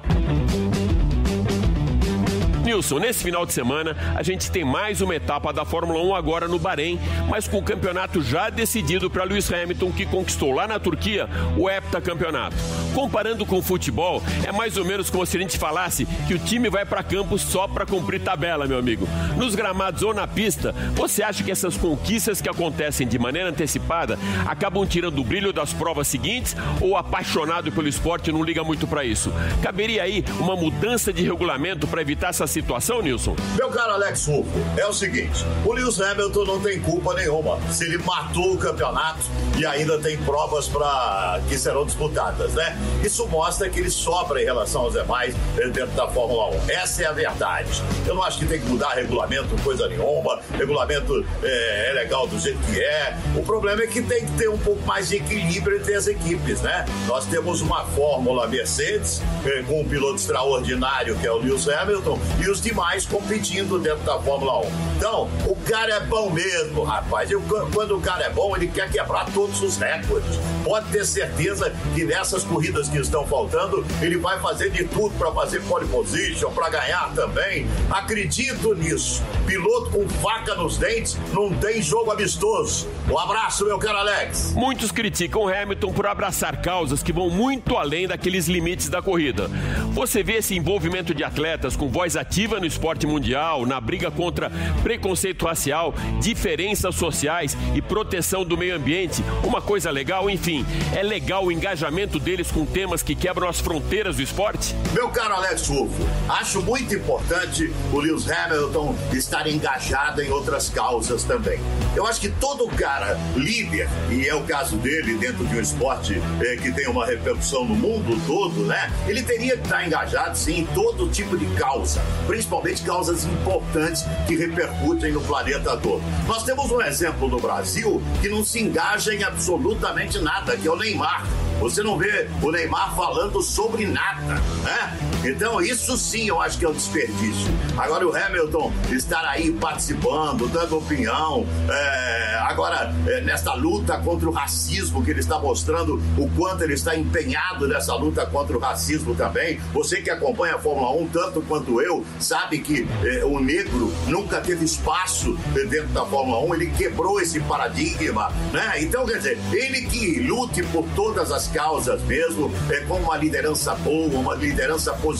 Nilson, 2.63 2.99
nesse 2.99 3.21
final 3.23 3.45
de 3.45 3.51
semana 3.51 3.95
a 4.15 4.23
gente 4.23 4.49
tem 4.49 4.63
mais 4.63 5.01
uma 5.01 5.13
etapa 5.13 5.51
da 5.51 5.65
Fórmula 5.65 6.01
1 6.01 6.15
agora 6.15 6.47
no 6.47 6.57
Bahrein, 6.57 6.97
mas 7.29 7.45
com 7.45 7.57
o 7.57 7.63
campeonato 7.63 8.21
já 8.21 8.49
decidido 8.49 9.09
para 9.09 9.25
Lewis 9.25 9.51
Hamilton, 9.51 9.91
que 9.91 10.05
conquistou 10.05 10.53
lá 10.53 10.65
na 10.65 10.79
Turquia 10.79 11.27
o 11.57 11.69
heptacampeonato. 11.69 12.55
Comparando 12.93 13.45
com 13.45 13.57
o 13.57 13.61
futebol, 13.61 14.23
é 14.45 14.51
mais 14.51 14.77
ou 14.77 14.85
menos 14.85 15.09
como 15.09 15.25
se 15.25 15.35
a 15.35 15.39
gente 15.41 15.57
falasse 15.57 16.05
que 16.27 16.33
o 16.35 16.39
time 16.39 16.69
vai 16.69 16.85
para 16.85 17.03
campo 17.03 17.37
só 17.37 17.67
para 17.67 17.85
cumprir 17.85 18.21
tabela, 18.21 18.65
meu 18.65 18.77
amigo. 18.77 19.07
Nos 19.35 19.55
gramados 19.55 20.01
ou 20.03 20.13
na 20.13 20.27
pista, 20.27 20.73
você 20.93 21.21
acha 21.21 21.43
que 21.43 21.51
essas 21.51 21.75
conquistas 21.75 22.39
que 22.39 22.47
acontecem 22.47 23.07
de 23.07 23.19
maneira 23.19 23.49
antecipada 23.49 24.17
acabam 24.45 24.85
tirando 24.85 25.19
o 25.19 25.23
brilho 25.23 25.51
das 25.51 25.73
provas 25.73 26.07
seguintes 26.07 26.55
ou 26.79 26.95
apaixonado 26.95 27.71
pelo 27.71 27.87
esporte 27.87 28.31
não 28.31 28.43
liga 28.43 28.63
muito 28.63 28.87
para 28.87 29.03
isso? 29.03 29.33
Caberia 29.61 30.03
aí 30.03 30.23
uma 30.39 30.55
mudança 30.55 31.11
de 31.11 31.23
regulamento 31.23 31.87
para 31.87 32.01
evitar 32.01 32.29
essas 32.29 32.52
situação, 32.53 33.01
Nilson? 33.01 33.35
Meu 33.55 33.69
caro 33.69 33.93
Alex 33.93 34.27
Rufo, 34.27 34.49
é 34.77 34.85
o 34.85 34.93
seguinte: 34.93 35.43
o 35.65 35.73
Lewis 35.73 35.99
Hamilton 35.99 36.45
não 36.45 36.59
tem 36.59 36.79
culpa 36.79 37.13
nenhuma 37.15 37.59
se 37.71 37.85
ele 37.85 37.97
matou 37.97 38.53
o 38.53 38.57
campeonato 38.57 39.23
e 39.57 39.65
ainda 39.65 39.97
tem 39.99 40.17
provas 40.17 40.67
para 40.67 41.41
que 41.49 41.57
serão 41.57 41.85
disputadas, 41.85 42.53
né? 42.53 42.77
Isso 43.03 43.27
mostra 43.27 43.69
que 43.69 43.79
ele 43.79 43.89
sobra 43.89 44.41
em 44.41 44.45
relação 44.45 44.83
aos 44.83 44.93
demais 44.93 45.35
dentro 45.55 45.95
da 45.95 46.07
Fórmula 46.07 46.49
1. 46.67 46.69
Essa 46.69 47.03
é 47.03 47.05
a 47.07 47.11
verdade. 47.11 47.81
Eu 48.05 48.15
não 48.15 48.23
acho 48.23 48.39
que 48.39 48.45
tem 48.45 48.59
que 48.59 48.67
mudar 48.67 48.91
regulamento, 48.91 49.55
coisa 49.63 49.87
nenhuma. 49.87 50.39
Regulamento 50.57 51.25
é, 51.41 51.89
é 51.89 51.93
legal 51.93 52.27
do 52.27 52.37
jeito 52.39 52.59
que 52.71 52.79
é. 52.79 53.17
O 53.35 53.43
problema 53.43 53.81
é 53.81 53.87
que 53.87 54.01
tem 54.01 54.25
que 54.25 54.31
ter 54.33 54.49
um 54.49 54.57
pouco 54.57 54.85
mais 54.85 55.09
de 55.09 55.17
equilíbrio 55.17 55.77
entre 55.77 55.95
as 55.95 56.05
equipes, 56.07 56.61
né? 56.61 56.85
Nós 57.07 57.25
temos 57.25 57.61
uma 57.61 57.83
Fórmula 57.85 58.47
Mercedes 58.47 59.21
eh, 59.45 59.63
com 59.67 59.81
um 59.81 59.87
piloto 59.87 60.15
extraordinário 60.15 61.15
que 61.17 61.25
é 61.25 61.31
o 61.31 61.37
Lewis 61.37 61.67
Hamilton 61.67 62.19
e 62.43 62.49
os 62.49 62.59
demais 62.59 63.05
competindo 63.05 63.79
dentro 63.79 64.03
da 64.03 64.19
Fórmula 64.19 64.59
1. 64.59 64.71
Então, 64.97 65.29
o 65.47 65.55
cara 65.65 65.93
é 65.93 65.99
bom 66.01 66.29
mesmo, 66.29 66.83
rapaz. 66.83 67.31
Eu, 67.31 67.41
quando 67.73 67.95
o 67.95 68.01
cara 68.01 68.25
é 68.25 68.29
bom, 68.29 68.55
ele 68.55 68.67
quer 68.67 68.91
quebrar 68.91 69.25
todos 69.33 69.61
os 69.61 69.77
recordes. 69.77 70.37
Pode 70.63 70.89
ter 70.89 71.05
certeza 71.05 71.73
que 71.95 72.03
nessas 72.03 72.43
corridas 72.43 72.89
que 72.89 72.97
estão 72.97 73.25
faltando, 73.25 73.85
ele 74.01 74.17
vai 74.17 74.39
fazer 74.41 74.69
de 74.71 74.83
tudo 74.83 75.15
para 75.17 75.31
fazer 75.31 75.61
pole 75.61 75.87
position, 75.87 76.51
para 76.51 76.69
ganhar 76.69 77.13
também. 77.15 77.65
Acredito 77.89 78.73
nisso. 78.75 79.23
Piloto 79.47 79.91
com 79.91 80.09
faca 80.09 80.55
nos 80.55 80.77
dentes 80.77 81.17
não 81.31 81.53
tem 81.53 81.81
jogo 81.81 82.11
amistoso. 82.11 82.89
Um 83.09 83.17
abraço, 83.17 83.65
meu 83.65 83.77
caro 83.79 83.99
Alex. 83.99 84.53
Muitos 84.53 84.91
criticam 84.91 85.47
Hamilton 85.47 85.93
por 85.93 86.07
abraçar 86.07 86.61
causas 86.61 87.01
que 87.01 87.13
vão 87.13 87.29
muito 87.29 87.77
além 87.77 88.05
daqueles 88.05 88.47
limites 88.47 88.89
da 88.89 89.01
corrida. 89.01 89.49
Você 89.91 90.23
vê 90.23 90.33
esse 90.33 90.55
envolvimento 90.55 91.13
de 91.13 91.23
atletas 91.23 91.75
com 91.75 91.87
voz 91.89 92.17
ativa 92.17 92.32
ativa 92.33 92.59
no 92.59 92.65
esporte 92.65 93.05
mundial, 93.05 93.63
na 93.63 93.79
briga 93.79 94.09
contra 94.09 94.51
preconceito 94.81 95.45
racial, 95.45 95.93
diferenças 96.19 96.95
sociais 96.95 97.55
e 97.75 97.81
proteção 97.81 98.43
do 98.43 98.57
meio 98.57 98.75
ambiente. 98.75 99.23
Uma 99.43 99.61
coisa 99.61 99.91
legal, 99.91 100.27
enfim, 100.27 100.65
é 100.95 101.03
legal 101.03 101.45
o 101.45 101.51
engajamento 101.51 102.17
deles 102.17 102.51
com 102.51 102.65
temas 102.65 103.03
que 103.03 103.13
quebram 103.13 103.47
as 103.47 103.59
fronteiras 103.59 104.15
do 104.15 104.23
esporte? 104.23 104.73
Meu 104.93 105.09
caro 105.09 105.35
Alex 105.35 105.67
Rufo, 105.67 106.03
acho 106.27 106.59
muito 106.63 106.95
importante 106.95 107.71
o 107.91 107.99
Lewis 107.99 108.27
Hamilton 108.27 108.95
estar 109.13 109.45
engajado 109.45 110.19
em 110.19 110.31
outras 110.31 110.69
causas 110.69 111.23
também. 111.23 111.59
Eu 111.95 112.07
acho 112.07 112.19
que 112.19 112.29
todo 112.29 112.67
cara 112.69 113.15
líder, 113.35 113.87
e 114.09 114.27
é 114.27 114.33
o 114.33 114.41
caso 114.41 114.75
dele 114.77 115.19
dentro 115.19 115.45
de 115.45 115.55
um 115.55 115.61
esporte 115.61 116.19
eh, 116.41 116.55
que 116.55 116.71
tem 116.71 116.87
uma 116.87 117.05
repercussão 117.05 117.63
no 117.63 117.75
mundo 117.75 118.19
todo, 118.25 118.65
né? 118.65 118.91
Ele 119.07 119.21
teria 119.21 119.55
que 119.55 119.65
estar 119.65 119.85
engajado 119.85 120.35
sim 120.35 120.61
em 120.61 120.65
todo 120.65 121.07
tipo 121.09 121.37
de 121.37 121.45
causa 121.53 122.01
principalmente 122.27 122.83
causas 122.83 123.25
importantes 123.25 124.03
que 124.27 124.35
repercutem 124.35 125.11
no 125.11 125.21
planeta 125.21 125.77
todo. 125.77 126.01
Nós 126.27 126.43
temos 126.43 126.71
um 126.71 126.81
exemplo 126.81 127.27
no 127.27 127.39
Brasil 127.39 128.01
que 128.21 128.29
não 128.29 128.43
se 128.43 128.61
engaja 128.61 129.13
em 129.13 129.23
absolutamente 129.23 130.19
nada, 130.19 130.55
que 130.57 130.67
é 130.67 130.71
o 130.71 130.75
Neymar. 130.75 131.25
Você 131.59 131.81
não 131.81 131.97
vê 131.97 132.29
o 132.41 132.51
Neymar 132.51 132.95
falando 132.95 133.41
sobre 133.41 133.85
nada, 133.85 134.41
né? 134.63 135.12
Então, 135.23 135.61
isso 135.61 135.97
sim 135.97 136.27
eu 136.27 136.41
acho 136.41 136.57
que 136.57 136.65
é 136.65 136.69
um 136.69 136.73
desperdício. 136.73 137.51
Agora, 137.77 138.05
o 138.05 138.15
Hamilton 138.15 138.73
estar 138.91 139.23
aí 139.25 139.51
participando, 139.51 140.47
dando 140.49 140.77
opinião, 140.77 141.45
é, 141.69 142.35
agora, 142.41 142.93
é, 143.07 143.21
nesta 143.21 143.53
luta 143.53 143.97
contra 143.99 144.27
o 144.27 144.31
racismo, 144.31 145.03
que 145.03 145.11
ele 145.11 145.21
está 145.21 145.39
mostrando 145.39 146.01
o 146.17 146.29
quanto 146.35 146.63
ele 146.63 146.73
está 146.73 146.95
empenhado 146.95 147.67
nessa 147.67 147.95
luta 147.95 148.25
contra 148.25 148.57
o 148.57 148.59
racismo 148.59 149.15
também. 149.15 149.59
Você 149.73 150.01
que 150.01 150.09
acompanha 150.09 150.55
a 150.55 150.59
Fórmula 150.59 150.91
1 151.01 151.07
tanto 151.07 151.41
quanto 151.41 151.81
eu, 151.81 152.05
sabe 152.19 152.59
que 152.59 152.87
é, 153.03 153.23
o 153.23 153.39
negro 153.39 153.93
nunca 154.07 154.41
teve 154.41 154.65
espaço 154.65 155.37
dentro 155.53 155.87
da 155.89 156.05
Fórmula 156.05 156.39
1, 156.45 156.55
ele 156.55 156.67
quebrou 156.71 157.21
esse 157.21 157.39
paradigma, 157.41 158.29
né? 158.51 158.81
Então, 158.81 159.05
quer 159.05 159.17
dizer, 159.17 159.39
ele 159.53 159.83
que 159.83 160.19
lute 160.19 160.61
por 160.63 160.85
todas 160.95 161.31
as 161.31 161.47
causas 161.47 162.01
mesmo, 162.03 162.51
é, 162.69 162.81
com 162.81 162.95
uma 162.95 163.15
liderança 163.15 163.73
boa, 163.75 164.19
uma 164.19 164.35
liderança 164.35 164.91
positiva. 164.93 165.12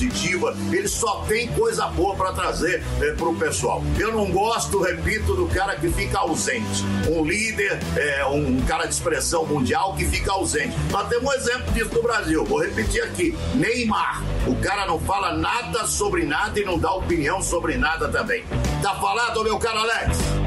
Ele 0.71 0.87
só 0.87 1.23
tem 1.27 1.47
coisa 1.49 1.87
boa 1.87 2.15
para 2.15 2.33
trazer 2.33 2.83
é, 3.01 3.11
para 3.11 3.27
o 3.27 3.35
pessoal. 3.35 3.83
Eu 3.99 4.11
não 4.13 4.31
gosto, 4.31 4.81
repito, 4.81 5.35
do 5.35 5.47
cara 5.47 5.75
que 5.75 5.89
fica 5.89 6.19
ausente. 6.19 6.83
Um 7.09 7.23
líder, 7.23 7.79
é, 7.95 8.25
um 8.25 8.61
cara 8.61 8.85
de 8.85 8.93
expressão 8.93 9.45
mundial 9.45 9.95
que 9.95 10.05
fica 10.05 10.31
ausente. 10.31 10.75
Nós 10.91 11.07
temos 11.07 11.25
um 11.25 11.33
exemplo 11.33 11.71
disso 11.73 11.93
no 11.93 12.01
Brasil. 12.01 12.45
Vou 12.45 12.61
repetir 12.61 13.03
aqui: 13.03 13.37
Neymar. 13.53 14.23
O 14.47 14.55
cara 14.55 14.85
não 14.85 14.99
fala 14.99 15.33
nada 15.33 15.85
sobre 15.87 16.23
nada 16.23 16.59
e 16.59 16.65
não 16.65 16.77
dá 16.77 16.91
opinião 16.93 17.41
sobre 17.41 17.77
nada 17.77 18.09
também. 18.09 18.43
Tá 18.81 18.95
falado, 18.95 19.43
meu 19.43 19.57
caro 19.57 19.79
Alex? 19.79 20.42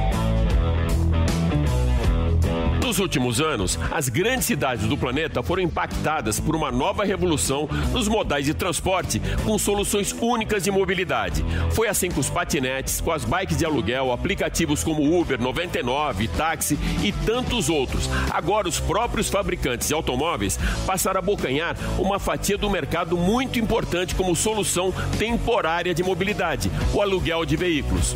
Nos 2.87 3.01
últimos 3.01 3.41
anos, 3.41 3.77
as 3.91 4.09
grandes 4.09 4.47
cidades 4.47 4.87
do 4.87 4.97
planeta 4.97 5.43
foram 5.43 5.61
impactadas 5.61 6.39
por 6.39 6.55
uma 6.55 6.71
nova 6.71 7.05
revolução 7.05 7.69
nos 7.91 8.07
modais 8.07 8.47
de 8.47 8.55
transporte 8.55 9.21
com 9.45 9.59
soluções 9.59 10.15
únicas 10.21 10.63
de 10.63 10.71
mobilidade. 10.71 11.45
Foi 11.73 11.89
assim 11.89 12.09
com 12.09 12.21
os 12.21 12.31
patinetes, 12.31 13.01
com 13.01 13.11
as 13.11 13.25
bikes 13.25 13.57
de 13.57 13.65
aluguel, 13.65 14.13
aplicativos 14.13 14.85
como 14.85 15.21
Uber, 15.21 15.37
99, 15.43 16.29
táxi 16.29 16.79
e 17.03 17.11
tantos 17.11 17.69
outros. 17.69 18.09
Agora, 18.31 18.69
os 18.69 18.79
próprios 18.79 19.29
fabricantes 19.29 19.89
de 19.89 19.95
automóveis 19.95 20.57
passaram 20.87 21.19
a 21.19 21.23
bocanhar 21.23 21.77
uma 21.99 22.21
fatia 22.21 22.57
do 22.57 22.71
mercado 22.71 23.17
muito 23.17 23.59
importante 23.59 24.15
como 24.15 24.37
solução 24.37 24.95
temporária 25.19 25.93
de 25.93 26.05
mobilidade: 26.05 26.71
o 26.95 27.03
aluguel 27.03 27.45
de 27.45 27.57
veículos. 27.57 28.15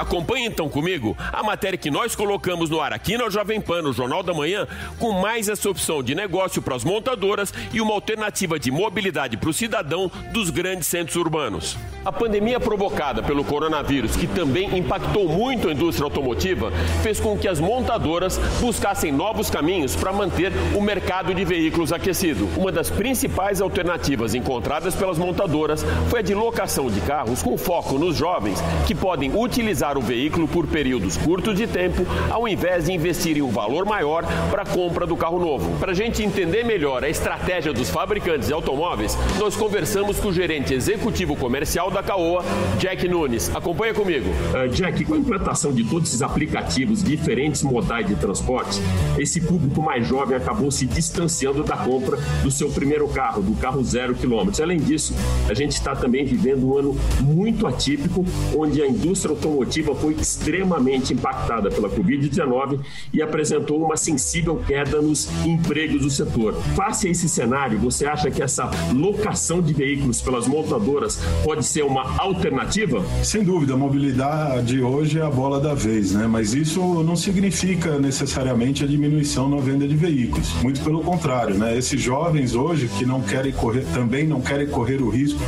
Acompanhe 0.00 0.46
então 0.46 0.66
comigo 0.66 1.14
a 1.30 1.42
matéria 1.42 1.76
que 1.76 1.90
nós 1.90 2.16
colocamos 2.16 2.70
no 2.70 2.80
ar 2.80 2.90
aqui 2.90 3.18
no 3.18 3.30
Jovem 3.30 3.60
Pan, 3.60 3.82
no 3.82 3.92
Jornal 3.92 4.22
da 4.22 4.32
Manhã, 4.32 4.66
com 4.98 5.12
mais 5.12 5.46
essa 5.46 5.68
opção 5.68 6.02
de 6.02 6.14
negócio 6.14 6.62
para 6.62 6.74
as 6.74 6.82
montadoras 6.82 7.52
e 7.70 7.82
uma 7.82 7.92
alternativa 7.92 8.58
de 8.58 8.70
mobilidade 8.70 9.36
para 9.36 9.50
o 9.50 9.52
cidadão 9.52 10.10
dos 10.32 10.48
grandes 10.48 10.86
centros 10.86 11.16
urbanos. 11.16 11.76
A 12.02 12.10
pandemia 12.10 12.58
provocada 12.58 13.22
pelo 13.22 13.44
coronavírus, 13.44 14.16
que 14.16 14.26
também 14.26 14.78
impactou 14.78 15.28
muito 15.28 15.68
a 15.68 15.72
indústria 15.72 16.06
automotiva, 16.06 16.72
fez 17.02 17.20
com 17.20 17.36
que 17.36 17.46
as 17.46 17.60
montadoras 17.60 18.38
buscassem 18.58 19.12
novos 19.12 19.50
caminhos 19.50 19.94
para 19.94 20.14
manter 20.14 20.50
o 20.74 20.80
mercado 20.80 21.34
de 21.34 21.44
veículos 21.44 21.92
aquecido. 21.92 22.48
Uma 22.56 22.72
das 22.72 22.88
principais 22.88 23.60
alternativas 23.60 24.34
encontradas 24.34 24.94
pelas 24.94 25.18
montadoras 25.18 25.84
foi 26.08 26.20
a 26.20 26.22
de 26.22 26.34
locação 26.34 26.90
de 26.90 27.02
carros 27.02 27.42
com 27.42 27.58
foco 27.58 27.98
nos 27.98 28.16
jovens, 28.16 28.58
que 28.86 28.94
podem 28.94 29.36
utilizar 29.36 29.89
o 29.98 30.02
veículo 30.02 30.46
por 30.46 30.66
períodos 30.66 31.16
curtos 31.16 31.56
de 31.56 31.66
tempo, 31.66 32.06
ao 32.30 32.46
invés 32.46 32.86
de 32.86 32.92
investirem 32.92 33.42
um 33.42 33.50
valor 33.50 33.84
maior 33.84 34.24
para 34.50 34.62
a 34.62 34.66
compra 34.66 35.06
do 35.06 35.16
carro 35.16 35.38
novo. 35.38 35.78
Para 35.78 35.92
a 35.92 35.94
gente 35.94 36.22
entender 36.22 36.64
melhor 36.64 37.04
a 37.04 37.08
estratégia 37.08 37.72
dos 37.72 37.90
fabricantes 37.90 38.48
de 38.48 38.54
automóveis, 38.54 39.16
nós 39.38 39.56
conversamos 39.56 40.18
com 40.18 40.28
o 40.28 40.32
gerente 40.32 40.74
executivo 40.74 41.36
comercial 41.36 41.90
da 41.90 42.02
Caoa, 42.02 42.44
Jack 42.78 43.08
Nunes. 43.08 43.54
Acompanha 43.54 43.94
comigo. 43.94 44.28
Uh, 44.28 44.68
Jack, 44.68 45.04
com 45.04 45.14
a 45.14 45.18
implantação 45.18 45.72
de 45.72 45.84
todos 45.84 46.08
esses 46.08 46.22
aplicativos, 46.22 47.02
diferentes 47.02 47.62
modais 47.62 48.06
de 48.06 48.14
transporte, 48.16 48.80
esse 49.18 49.40
público 49.40 49.82
mais 49.82 50.06
jovem 50.06 50.36
acabou 50.36 50.70
se 50.70 50.86
distanciando 50.86 51.62
da 51.62 51.76
compra 51.76 52.18
do 52.42 52.50
seu 52.50 52.70
primeiro 52.70 53.08
carro, 53.08 53.42
do 53.42 53.54
carro 53.56 53.82
zero 53.82 54.14
quilômetros. 54.14 54.60
Além 54.60 54.78
disso, 54.78 55.14
a 55.48 55.54
gente 55.54 55.72
está 55.72 55.94
também 55.96 56.24
vivendo 56.24 56.66
um 56.66 56.78
ano 56.78 56.96
muito 57.20 57.66
atípico, 57.66 58.24
onde 58.56 58.82
a 58.82 58.86
indústria 58.86 59.34
automotiva 59.34 59.79
foi 59.82 60.14
extremamente 60.14 61.12
impactada 61.12 61.70
pela 61.70 61.88
Covid-19 61.88 62.80
e 63.12 63.22
apresentou 63.22 63.82
uma 63.84 63.96
sensível 63.96 64.62
queda 64.66 65.00
nos 65.00 65.28
empregos 65.44 66.02
do 66.02 66.10
setor. 66.10 66.54
Face 66.74 67.08
a 67.08 67.10
esse 67.10 67.28
cenário, 67.28 67.78
você 67.78 68.06
acha 68.06 68.30
que 68.30 68.42
essa 68.42 68.70
locação 68.92 69.60
de 69.60 69.72
veículos 69.72 70.20
pelas 70.20 70.46
montadoras 70.46 71.20
pode 71.44 71.64
ser 71.64 71.82
uma 71.82 72.20
alternativa? 72.20 73.04
Sem 73.22 73.42
dúvida, 73.42 73.74
a 73.74 73.76
mobilidade 73.76 74.80
hoje 74.82 75.18
é 75.18 75.22
a 75.22 75.30
bola 75.30 75.60
da 75.60 75.74
vez, 75.74 76.12
né? 76.12 76.26
Mas 76.26 76.54
isso 76.54 76.80
não 77.02 77.16
significa 77.16 77.98
necessariamente 77.98 78.84
a 78.84 78.86
diminuição 78.86 79.48
na 79.48 79.58
venda 79.58 79.86
de 79.86 79.96
veículos. 79.96 80.52
Muito 80.62 80.80
pelo 80.82 81.00
contrário, 81.02 81.56
né? 81.56 81.76
Esses 81.76 82.00
jovens 82.00 82.54
hoje 82.54 82.88
que 82.98 83.04
não 83.04 83.20
querem 83.20 83.52
correr, 83.52 83.84
também 83.92 84.26
não 84.26 84.40
querem 84.40 84.66
correr 84.66 85.00
o 85.02 85.08
risco 85.08 85.40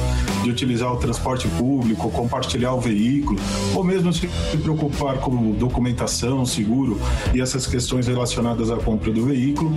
de 0.43 0.51
utilizar 0.51 0.93
o 0.93 0.97
transporte 0.97 1.49
público, 1.49 2.11
compartilhar 2.11 2.75
o 2.75 2.81
veículo, 2.81 3.39
ou 3.75 3.85
mesmo 3.85 4.13
se 4.13 4.22
preocupar 4.63 5.19
com 5.19 5.53
documentação, 5.53 6.45
seguro 6.45 6.99
e 7.35 7.41
essas 7.41 7.67
questões 7.67 8.07
relacionadas 8.07 8.71
à 8.71 8.77
compra 8.77 9.13
do 9.13 9.27
veículo, 9.27 9.77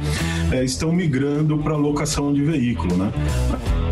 é, 0.51 0.63
estão 0.63 0.91
migrando 0.91 1.57
para 1.59 1.75
locação 1.75 2.33
de 2.33 2.43
veículo, 2.43 2.97
né? 2.97 3.11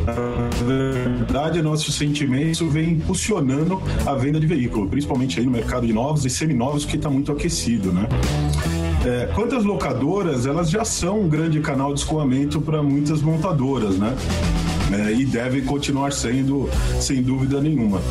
Na 0.05 0.65
verdade, 0.65 1.61
nosso 1.61 1.91
sentimento 1.91 2.67
vem 2.67 2.91
impulsionando 2.91 3.81
a 4.05 4.13
venda 4.13 4.39
de 4.39 4.45
veículo, 4.45 4.87
principalmente 4.89 5.39
aí 5.39 5.45
no 5.45 5.51
mercado 5.51 5.87
de 5.87 5.93
novos 5.93 6.25
e 6.25 6.29
seminovos 6.29 6.85
que 6.85 6.97
está 6.97 7.09
muito 7.09 7.31
aquecido, 7.31 7.91
né? 7.91 8.07
É, 9.05 9.29
quanto 9.33 9.55
às 9.55 9.65
locadoras, 9.65 10.45
elas 10.45 10.69
já 10.69 10.85
são 10.85 11.21
um 11.21 11.27
grande 11.27 11.59
canal 11.59 11.93
de 11.93 11.99
escoamento 11.99 12.61
para 12.61 12.81
muitas 12.81 13.21
montadoras, 13.21 13.97
né? 13.97 14.15
É, 14.93 15.11
e 15.11 15.25
devem 15.25 15.63
continuar 15.63 16.13
sendo, 16.13 16.69
sem 16.99 17.21
dúvida 17.21 17.59
nenhuma. 17.59 18.01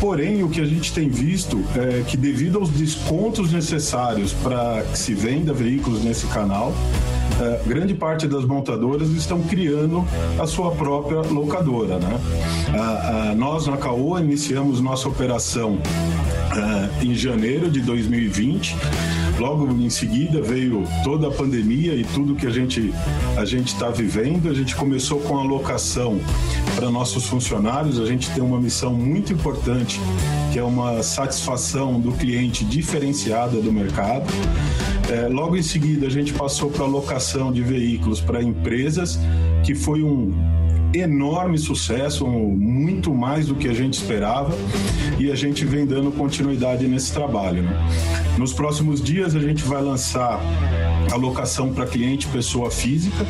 Porém, 0.00 0.42
o 0.42 0.48
que 0.48 0.60
a 0.60 0.64
gente 0.64 0.92
tem 0.92 1.08
visto 1.10 1.62
é 1.76 2.02
que, 2.02 2.16
devido 2.16 2.58
aos 2.58 2.70
descontos 2.70 3.52
necessários 3.52 4.32
para 4.32 4.82
que 4.90 4.98
se 4.98 5.12
venda 5.12 5.52
veículos 5.52 6.02
nesse 6.02 6.26
canal, 6.28 6.72
é, 7.38 7.60
grande 7.66 7.94
parte 7.94 8.26
das 8.26 8.44
montadoras 8.44 9.10
estão 9.10 9.42
criando 9.42 10.04
a 10.38 10.46
sua 10.46 10.70
própria 10.70 11.20
locadora. 11.20 11.98
Né? 11.98 12.20
nós, 13.36 13.66
na 13.66 13.76
Caoa, 13.76 14.20
iniciamos 14.20 14.80
nossa 14.80 15.08
operação 15.08 15.78
é, 17.00 17.04
em 17.04 17.14
janeiro 17.14 17.70
de 17.70 17.80
2020. 17.80 18.76
Logo 19.40 19.66
em 19.72 19.88
seguida 19.88 20.42
veio 20.42 20.84
toda 21.02 21.28
a 21.28 21.30
pandemia 21.30 21.94
e 21.94 22.04
tudo 22.04 22.34
que 22.34 22.46
a 22.46 22.50
gente 22.50 22.92
a 23.38 23.44
gente 23.46 23.68
está 23.68 23.88
vivendo. 23.88 24.50
A 24.50 24.54
gente 24.54 24.76
começou 24.76 25.18
com 25.20 25.38
a 25.38 25.42
locação 25.42 26.20
para 26.76 26.90
nossos 26.90 27.24
funcionários. 27.24 27.98
A 27.98 28.04
gente 28.04 28.30
tem 28.32 28.42
uma 28.42 28.60
missão 28.60 28.92
muito 28.92 29.32
importante 29.32 29.98
que 30.52 30.58
é 30.58 30.62
uma 30.62 31.02
satisfação 31.02 31.98
do 31.98 32.12
cliente 32.12 32.66
diferenciada 32.66 33.58
do 33.62 33.72
mercado. 33.72 34.26
É, 35.08 35.26
logo 35.26 35.56
em 35.56 35.62
seguida, 35.62 36.06
a 36.06 36.10
gente 36.10 36.34
passou 36.34 36.70
para 36.70 36.84
a 36.84 36.88
locação 36.88 37.50
de 37.50 37.62
veículos 37.62 38.20
para 38.20 38.42
empresas, 38.42 39.18
que 39.64 39.74
foi 39.74 40.02
um 40.02 40.34
enorme 40.92 41.58
sucesso, 41.58 42.26
muito 42.26 43.14
mais 43.14 43.46
do 43.46 43.54
que 43.54 43.68
a 43.68 43.72
gente 43.72 43.94
esperava, 43.94 44.56
e 45.18 45.30
a 45.30 45.34
gente 45.34 45.64
vem 45.64 45.86
dando 45.86 46.10
continuidade 46.10 46.86
nesse 46.86 47.12
trabalho. 47.12 47.62
Né? 47.62 47.88
Nos 48.38 48.52
próximos 48.52 49.02
dias, 49.02 49.34
a 49.34 49.40
gente 49.40 49.62
vai 49.64 49.82
lançar 49.82 50.40
a 51.12 51.16
locação 51.16 51.72
para 51.72 51.86
cliente 51.86 52.26
pessoa 52.28 52.70
física. 52.70 53.26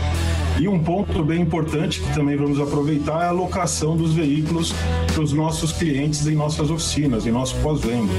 E 0.59 0.69
um 0.69 0.79
ponto 0.79 1.25
bem 1.25 1.41
importante 1.41 2.01
que 2.01 2.15
também 2.15 2.37
vamos 2.37 2.61
aproveitar 2.61 3.25
é 3.25 3.29
a 3.29 3.33
locação 3.33 3.97
dos 3.97 4.13
veículos 4.13 4.75
para 5.13 5.23
os 5.23 5.33
nossos 5.33 5.73
clientes 5.73 6.27
em 6.27 6.35
nossas 6.35 6.71
oficinas, 6.71 7.27
em 7.27 7.31
nosso 7.31 7.57
pós-venda. 7.57 8.13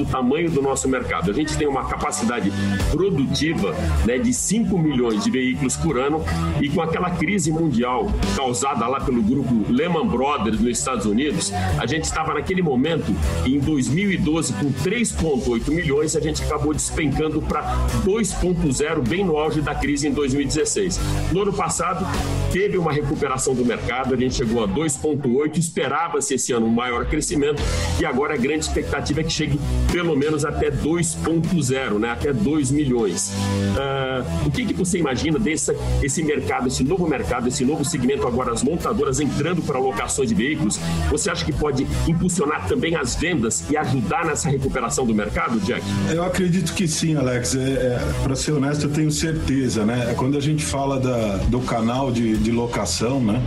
Do 0.00 0.10
tamanho 0.10 0.50
do 0.50 0.62
nosso 0.62 0.88
mercado. 0.88 1.30
A 1.30 1.34
gente 1.34 1.56
tem 1.56 1.68
uma 1.68 1.84
capacidade 1.84 2.52
produtiva 2.90 3.74
né, 4.06 4.18
de 4.18 4.32
5 4.32 4.76
milhões 4.78 5.24
de 5.24 5.30
veículos 5.30 5.76
por 5.76 5.98
ano 5.98 6.24
e 6.60 6.68
com 6.68 6.80
aquela 6.80 7.10
crise 7.10 7.52
mundial 7.52 8.10
causada 8.34 8.86
lá 8.86 9.00
pelo 9.00 9.22
grupo 9.22 9.70
Lehman 9.70 10.06
Brothers 10.06 10.60
nos 10.60 10.78
Estados 10.78 11.06
Unidos, 11.06 11.52
a 11.78 11.86
gente 11.86 12.04
estava 12.04 12.34
naquele 12.34 12.62
momento, 12.62 13.14
em 13.46 13.58
2012, 13.58 14.52
com 14.54 14.72
3,8 14.72 15.70
milhões, 15.70 16.16
a 16.16 16.20
gente 16.20 16.42
acabou 16.42 16.72
despencando 16.72 17.42
para 17.42 17.62
2,0 18.04 19.06
bem 19.06 19.24
no 19.24 19.36
auge 19.36 19.60
da 19.60 19.74
crise 19.74 20.08
em 20.08 20.12
2016. 20.12 21.00
No 21.32 21.42
ano 21.42 21.52
passado, 21.52 22.06
teve 22.52 22.78
uma 22.78 22.92
recuperação 22.92 23.54
do 23.54 23.64
mercado, 23.64 24.14
a 24.14 24.16
gente 24.16 24.34
chegou 24.34 24.64
a 24.64 24.68
2,8, 24.68 25.58
esperava-se 25.58 26.34
esse 26.34 26.52
ano 26.52 26.66
um 26.66 26.70
maior 26.72 27.04
crescimento 27.06 27.62
e 28.00 28.04
agora 28.04 28.34
a 28.34 28.36
grande 28.36 28.64
expectativa 28.64 29.20
é 29.20 29.24
que 29.24 29.32
chegue 29.32 29.58
pelo 29.92 30.16
menos 30.16 30.44
até 30.44 30.70
2.0, 30.70 31.98
né? 31.98 32.10
até 32.10 32.32
2 32.32 32.70
milhões. 32.70 33.30
Uh, 33.30 34.46
o 34.46 34.50
que, 34.50 34.64
que 34.64 34.74
você 34.74 34.98
imagina 34.98 35.38
desse 35.38 35.74
esse 36.02 36.22
mercado, 36.22 36.68
esse 36.68 36.82
novo 36.82 37.06
mercado, 37.06 37.48
esse 37.48 37.64
novo 37.64 37.84
segmento 37.84 38.26
agora, 38.26 38.52
as 38.52 38.62
montadoras 38.62 39.20
entrando 39.20 39.62
para 39.62 39.78
locações 39.78 40.28
de 40.28 40.34
veículos? 40.34 40.78
Você 41.10 41.30
acha 41.30 41.44
que 41.44 41.52
pode 41.52 41.86
impulsionar 42.08 42.66
também 42.66 42.96
as 42.96 43.14
vendas 43.14 43.64
e 43.70 43.76
ajudar 43.76 44.24
nessa 44.24 44.48
recuperação 44.48 45.06
do 45.06 45.14
mercado, 45.14 45.58
Jack? 45.60 45.84
Eu 46.12 46.24
acredito 46.24 46.72
que 46.74 46.88
sim, 46.88 47.16
Alex. 47.16 47.54
É, 47.54 47.60
é, 47.60 48.12
para 48.22 48.36
ser 48.36 48.52
honesto, 48.52 48.84
eu 48.84 48.90
tenho 48.90 49.10
certeza. 49.10 49.84
Né? 49.84 50.14
Quando 50.16 50.36
a 50.36 50.40
gente 50.40 50.64
fala 50.64 50.98
da, 50.98 51.36
do 51.48 51.60
canal 51.60 52.10
de, 52.10 52.36
de 52.36 52.50
locação, 52.50 53.20
né? 53.20 53.42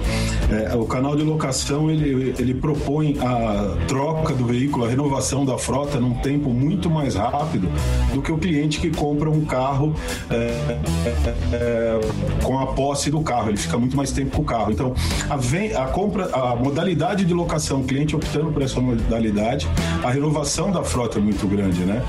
É, 0.51 0.75
o 0.75 0.85
canal 0.85 1.15
de 1.15 1.23
locação 1.23 1.89
ele, 1.89 2.33
ele 2.37 2.53
propõe 2.53 3.17
a 3.19 3.75
troca 3.87 4.33
do 4.33 4.45
veículo, 4.45 4.85
a 4.85 4.89
renovação 4.89 5.45
da 5.45 5.57
frota 5.57 5.99
num 5.99 6.13
tempo 6.33 6.49
muito 6.49 6.89
mais 6.89 7.15
rápido 7.15 7.69
do 8.13 8.21
que 8.21 8.31
o 8.31 8.37
cliente 8.37 8.79
que 8.79 8.89
compra 8.89 9.29
um 9.29 9.45
carro 9.45 9.93
é, 10.29 10.35
é, 10.35 11.35
é, 11.53 11.99
com 12.43 12.59
a 12.59 12.67
posse 12.67 13.11
do 13.11 13.21
carro. 13.21 13.49
Ele 13.49 13.57
fica 13.57 13.77
muito 13.77 13.95
mais 13.95 14.11
tempo 14.11 14.35
com 14.35 14.41
o 14.41 14.45
carro. 14.45 14.71
Então, 14.71 14.93
a, 15.29 15.37
vem, 15.37 15.73
a 15.73 15.85
compra, 15.85 16.29
a 16.33 16.55
modalidade 16.55 17.25
de 17.25 17.33
locação, 17.33 17.81
o 17.81 17.83
cliente 17.83 18.15
optando 18.15 18.51
por 18.51 18.61
essa 18.61 18.81
modalidade, 18.81 19.67
a 20.03 20.09
renovação 20.09 20.71
da 20.71 20.83
frota 20.83 21.19
é 21.19 21.21
muito 21.21 21.47
grande, 21.47 21.81
né? 21.81 22.03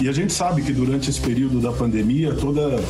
E 0.00 0.08
a 0.08 0.12
gente 0.12 0.32
sabe 0.32 0.62
que 0.62 0.72
durante 0.72 1.10
esse 1.10 1.20
período 1.20 1.60
da 1.60 1.72
pandemia, 1.72 2.32
toda, 2.34 2.80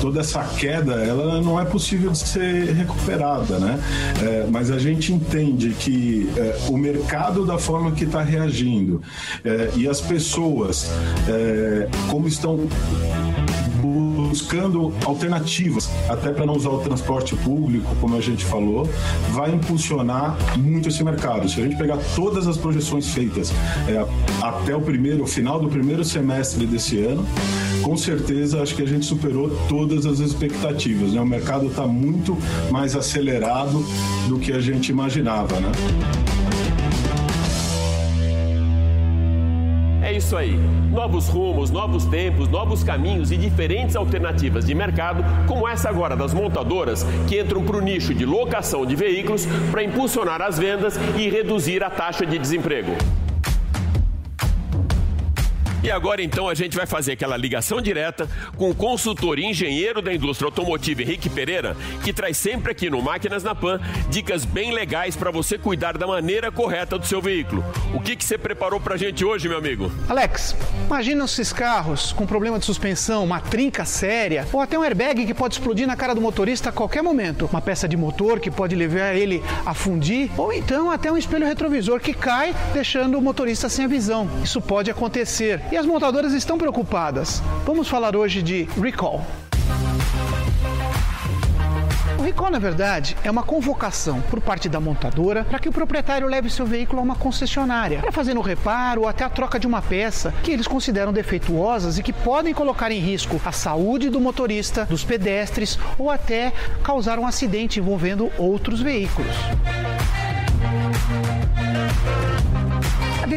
toda 0.00 0.20
essa 0.20 0.42
queda, 0.44 0.94
ela 0.94 1.40
não 1.40 1.58
é 1.58 1.64
possível 1.64 2.10
de 2.10 2.18
ser 2.18 2.72
recuperada, 2.74 3.58
né? 3.58 3.78
É, 4.22 4.46
mas 4.50 4.70
a 4.70 4.78
gente 4.78 5.12
entende 5.12 5.70
que 5.78 6.28
é, 6.36 6.58
o 6.68 6.76
mercado 6.76 7.46
da 7.46 7.58
forma 7.58 7.92
que 7.92 8.04
está 8.04 8.22
reagindo 8.22 9.00
é, 9.44 9.70
e 9.76 9.88
as 9.88 10.00
pessoas 10.00 10.90
é, 11.28 11.88
como 12.10 12.28
estão 12.28 12.68
buscando 14.38 14.92
alternativas, 15.04 15.90
até 16.08 16.30
para 16.30 16.46
não 16.46 16.54
usar 16.54 16.70
o 16.70 16.78
transporte 16.78 17.34
público, 17.36 17.94
como 18.00 18.16
a 18.16 18.20
gente 18.20 18.44
falou, 18.44 18.88
vai 19.32 19.52
impulsionar 19.52 20.38
muito 20.56 20.88
esse 20.88 21.02
mercado. 21.02 21.48
Se 21.48 21.60
a 21.60 21.64
gente 21.64 21.76
pegar 21.76 21.98
todas 22.14 22.46
as 22.46 22.56
projeções 22.56 23.08
feitas 23.08 23.52
é, 23.88 24.06
até 24.40 24.76
o 24.76 24.80
primeiro, 24.80 25.24
o 25.24 25.26
final 25.26 25.58
do 25.60 25.68
primeiro 25.68 26.04
semestre 26.04 26.66
desse 26.66 26.98
ano, 27.00 27.26
com 27.82 27.96
certeza 27.96 28.62
acho 28.62 28.76
que 28.76 28.82
a 28.82 28.86
gente 28.86 29.04
superou 29.04 29.50
todas 29.68 30.06
as 30.06 30.20
expectativas. 30.20 31.12
Né? 31.12 31.20
O 31.20 31.26
mercado 31.26 31.66
está 31.66 31.86
muito 31.86 32.38
mais 32.70 32.94
acelerado 32.94 33.84
do 34.28 34.38
que 34.38 34.52
a 34.52 34.60
gente 34.60 34.90
imaginava, 34.90 35.58
né? 35.58 35.72
Isso 40.18 40.36
aí. 40.36 40.56
Novos 40.90 41.28
rumos, 41.28 41.70
novos 41.70 42.04
tempos, 42.04 42.48
novos 42.48 42.84
caminhos 42.84 43.32
e 43.32 43.36
diferentes 43.36 43.96
alternativas 43.96 44.66
de 44.66 44.74
mercado, 44.74 45.24
como 45.46 45.66
essa 45.66 45.88
agora 45.88 46.14
das 46.16 46.34
montadoras, 46.34 47.04
que 47.26 47.40
entram 47.40 47.64
para 47.64 47.76
o 47.76 47.80
nicho 47.80 48.12
de 48.12 48.26
locação 48.26 48.84
de 48.84 48.94
veículos 48.94 49.46
para 49.70 49.82
impulsionar 49.82 50.42
as 50.42 50.58
vendas 50.58 50.98
e 51.16 51.28
reduzir 51.28 51.82
a 51.82 51.90
taxa 51.90 52.26
de 52.26 52.38
desemprego. 52.38 52.92
E 55.80 55.92
agora 55.92 56.20
então 56.20 56.48
a 56.48 56.54
gente 56.54 56.76
vai 56.76 56.86
fazer 56.86 57.12
aquela 57.12 57.36
ligação 57.36 57.80
direta 57.80 58.28
com 58.56 58.68
o 58.68 58.74
consultor 58.74 59.38
e 59.38 59.44
engenheiro 59.44 60.02
da 60.02 60.12
indústria 60.12 60.48
automotiva 60.48 61.02
Henrique 61.02 61.30
Pereira, 61.30 61.76
que 62.02 62.12
traz 62.12 62.36
sempre 62.36 62.72
aqui 62.72 62.90
no 62.90 63.00
Máquinas 63.00 63.44
na 63.44 63.54
Pan 63.54 63.80
dicas 64.10 64.44
bem 64.44 64.72
legais 64.72 65.14
para 65.14 65.30
você 65.30 65.56
cuidar 65.56 65.96
da 65.96 66.04
maneira 66.04 66.50
correta 66.50 66.98
do 66.98 67.06
seu 67.06 67.22
veículo. 67.22 67.64
O 67.94 68.00
que, 68.00 68.16
que 68.16 68.24
você 68.24 68.36
preparou 68.36 68.80
para 68.80 68.94
a 68.94 68.98
gente 68.98 69.24
hoje, 69.24 69.48
meu 69.48 69.56
amigo? 69.56 69.88
Alex, 70.08 70.56
imagina 70.86 71.24
esses 71.24 71.52
carros 71.52 72.12
com 72.12 72.26
problema 72.26 72.58
de 72.58 72.64
suspensão, 72.64 73.22
uma 73.22 73.40
trinca 73.40 73.84
séria, 73.84 74.48
ou 74.52 74.60
até 74.60 74.76
um 74.76 74.82
airbag 74.82 75.26
que 75.26 75.34
pode 75.34 75.54
explodir 75.54 75.86
na 75.86 75.94
cara 75.94 76.12
do 76.12 76.20
motorista 76.20 76.70
a 76.70 76.72
qualquer 76.72 77.02
momento, 77.02 77.48
uma 77.52 77.62
peça 77.62 77.86
de 77.86 77.96
motor 77.96 78.40
que 78.40 78.50
pode 78.50 78.74
levar 78.74 79.14
ele 79.14 79.40
a 79.64 79.72
fundir, 79.74 80.28
ou 80.36 80.52
então 80.52 80.90
até 80.90 81.10
um 81.12 81.16
espelho 81.16 81.46
retrovisor 81.46 82.00
que 82.00 82.12
cai, 82.12 82.52
deixando 82.74 83.16
o 83.16 83.22
motorista 83.22 83.68
sem 83.68 83.84
a 83.84 83.88
visão. 83.88 84.28
Isso 84.42 84.60
pode 84.60 84.90
acontecer. 84.90 85.67
E 85.70 85.76
as 85.76 85.84
montadoras 85.84 86.32
estão 86.32 86.56
preocupadas. 86.56 87.42
Vamos 87.66 87.88
falar 87.88 88.16
hoje 88.16 88.42
de 88.42 88.62
recall. 88.80 89.22
O 92.18 92.22
recall, 92.22 92.50
na 92.50 92.58
verdade, 92.58 93.14
é 93.22 93.30
uma 93.30 93.42
convocação 93.42 94.20
por 94.22 94.40
parte 94.40 94.66
da 94.66 94.80
montadora 94.80 95.44
para 95.44 95.58
que 95.58 95.68
o 95.68 95.72
proprietário 95.72 96.26
leve 96.26 96.48
seu 96.48 96.64
veículo 96.64 97.00
a 97.00 97.04
uma 97.04 97.14
concessionária 97.14 98.00
para 98.00 98.10
fazer 98.10 98.36
um 98.38 98.40
reparo 98.40 99.02
ou 99.02 99.08
até 99.08 99.24
a 99.24 99.28
troca 99.28 99.58
de 99.58 99.66
uma 99.66 99.82
peça 99.82 100.32
que 100.42 100.50
eles 100.50 100.66
consideram 100.66 101.12
defeituosas 101.12 101.98
e 101.98 102.02
que 102.02 102.14
podem 102.14 102.54
colocar 102.54 102.90
em 102.90 102.98
risco 102.98 103.38
a 103.44 103.52
saúde 103.52 104.08
do 104.08 104.20
motorista, 104.20 104.86
dos 104.86 105.04
pedestres 105.04 105.78
ou 105.98 106.10
até 106.10 106.50
causar 106.82 107.18
um 107.18 107.26
acidente 107.26 107.78
envolvendo 107.78 108.32
outros 108.38 108.80
veículos. 108.80 109.36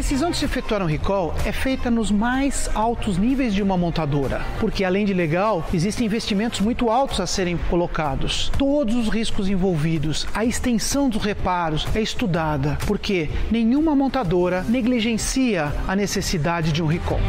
Decisão 0.01 0.31
de 0.31 0.37
se 0.37 0.45
efetuar 0.45 0.81
um 0.81 0.87
recall 0.87 1.31
é 1.45 1.51
feita 1.51 1.91
nos 1.91 2.09
mais 2.09 2.67
altos 2.73 3.19
níveis 3.19 3.53
de 3.53 3.61
uma 3.61 3.77
montadora, 3.77 4.41
porque 4.59 4.83
além 4.83 5.05
de 5.05 5.13
legal, 5.13 5.63
existem 5.71 6.07
investimentos 6.07 6.59
muito 6.59 6.89
altos 6.89 7.19
a 7.19 7.27
serem 7.27 7.55
colocados. 7.69 8.51
Todos 8.57 8.95
os 8.95 9.09
riscos 9.09 9.47
envolvidos, 9.47 10.25
a 10.33 10.43
extensão 10.43 11.07
dos 11.07 11.23
reparos 11.23 11.85
é 11.93 12.01
estudada, 12.01 12.79
porque 12.87 13.29
nenhuma 13.51 13.95
montadora 13.95 14.63
negligencia 14.63 15.71
a 15.87 15.95
necessidade 15.95 16.71
de 16.71 16.81
um 16.81 16.87
recall. 16.87 17.19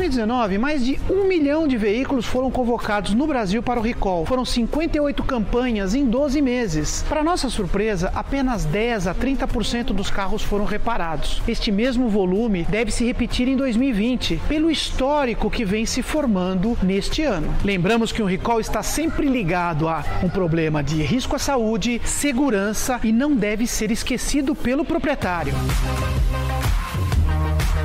Em 0.00 0.08
2019, 0.08 0.56
mais 0.56 0.82
de 0.82 0.98
um 1.10 1.28
milhão 1.28 1.68
de 1.68 1.76
veículos 1.76 2.24
foram 2.24 2.50
convocados 2.50 3.12
no 3.12 3.26
Brasil 3.26 3.62
para 3.62 3.78
o 3.78 3.82
recall. 3.82 4.24
Foram 4.24 4.46
58 4.46 5.22
campanhas 5.22 5.94
em 5.94 6.06
12 6.06 6.40
meses. 6.40 7.04
Para 7.06 7.22
nossa 7.22 7.50
surpresa, 7.50 8.10
apenas 8.14 8.64
10 8.64 9.06
a 9.06 9.14
30% 9.14 9.92
dos 9.92 10.08
carros 10.08 10.42
foram 10.42 10.64
reparados. 10.64 11.42
Este 11.46 11.70
mesmo 11.70 12.08
volume 12.08 12.66
deve 12.70 12.90
se 12.90 13.04
repetir 13.04 13.46
em 13.46 13.56
2020, 13.56 14.40
pelo 14.48 14.70
histórico 14.70 15.50
que 15.50 15.66
vem 15.66 15.84
se 15.84 16.00
formando 16.00 16.78
neste 16.82 17.22
ano. 17.22 17.54
Lembramos 17.62 18.10
que 18.10 18.22
o 18.22 18.26
recall 18.26 18.58
está 18.58 18.82
sempre 18.82 19.28
ligado 19.28 19.86
a 19.86 20.02
um 20.24 20.30
problema 20.30 20.82
de 20.82 21.02
risco 21.02 21.36
à 21.36 21.38
saúde, 21.38 22.00
segurança 22.06 22.98
e 23.04 23.12
não 23.12 23.36
deve 23.36 23.66
ser 23.66 23.90
esquecido 23.90 24.54
pelo 24.54 24.82
proprietário. 24.82 25.52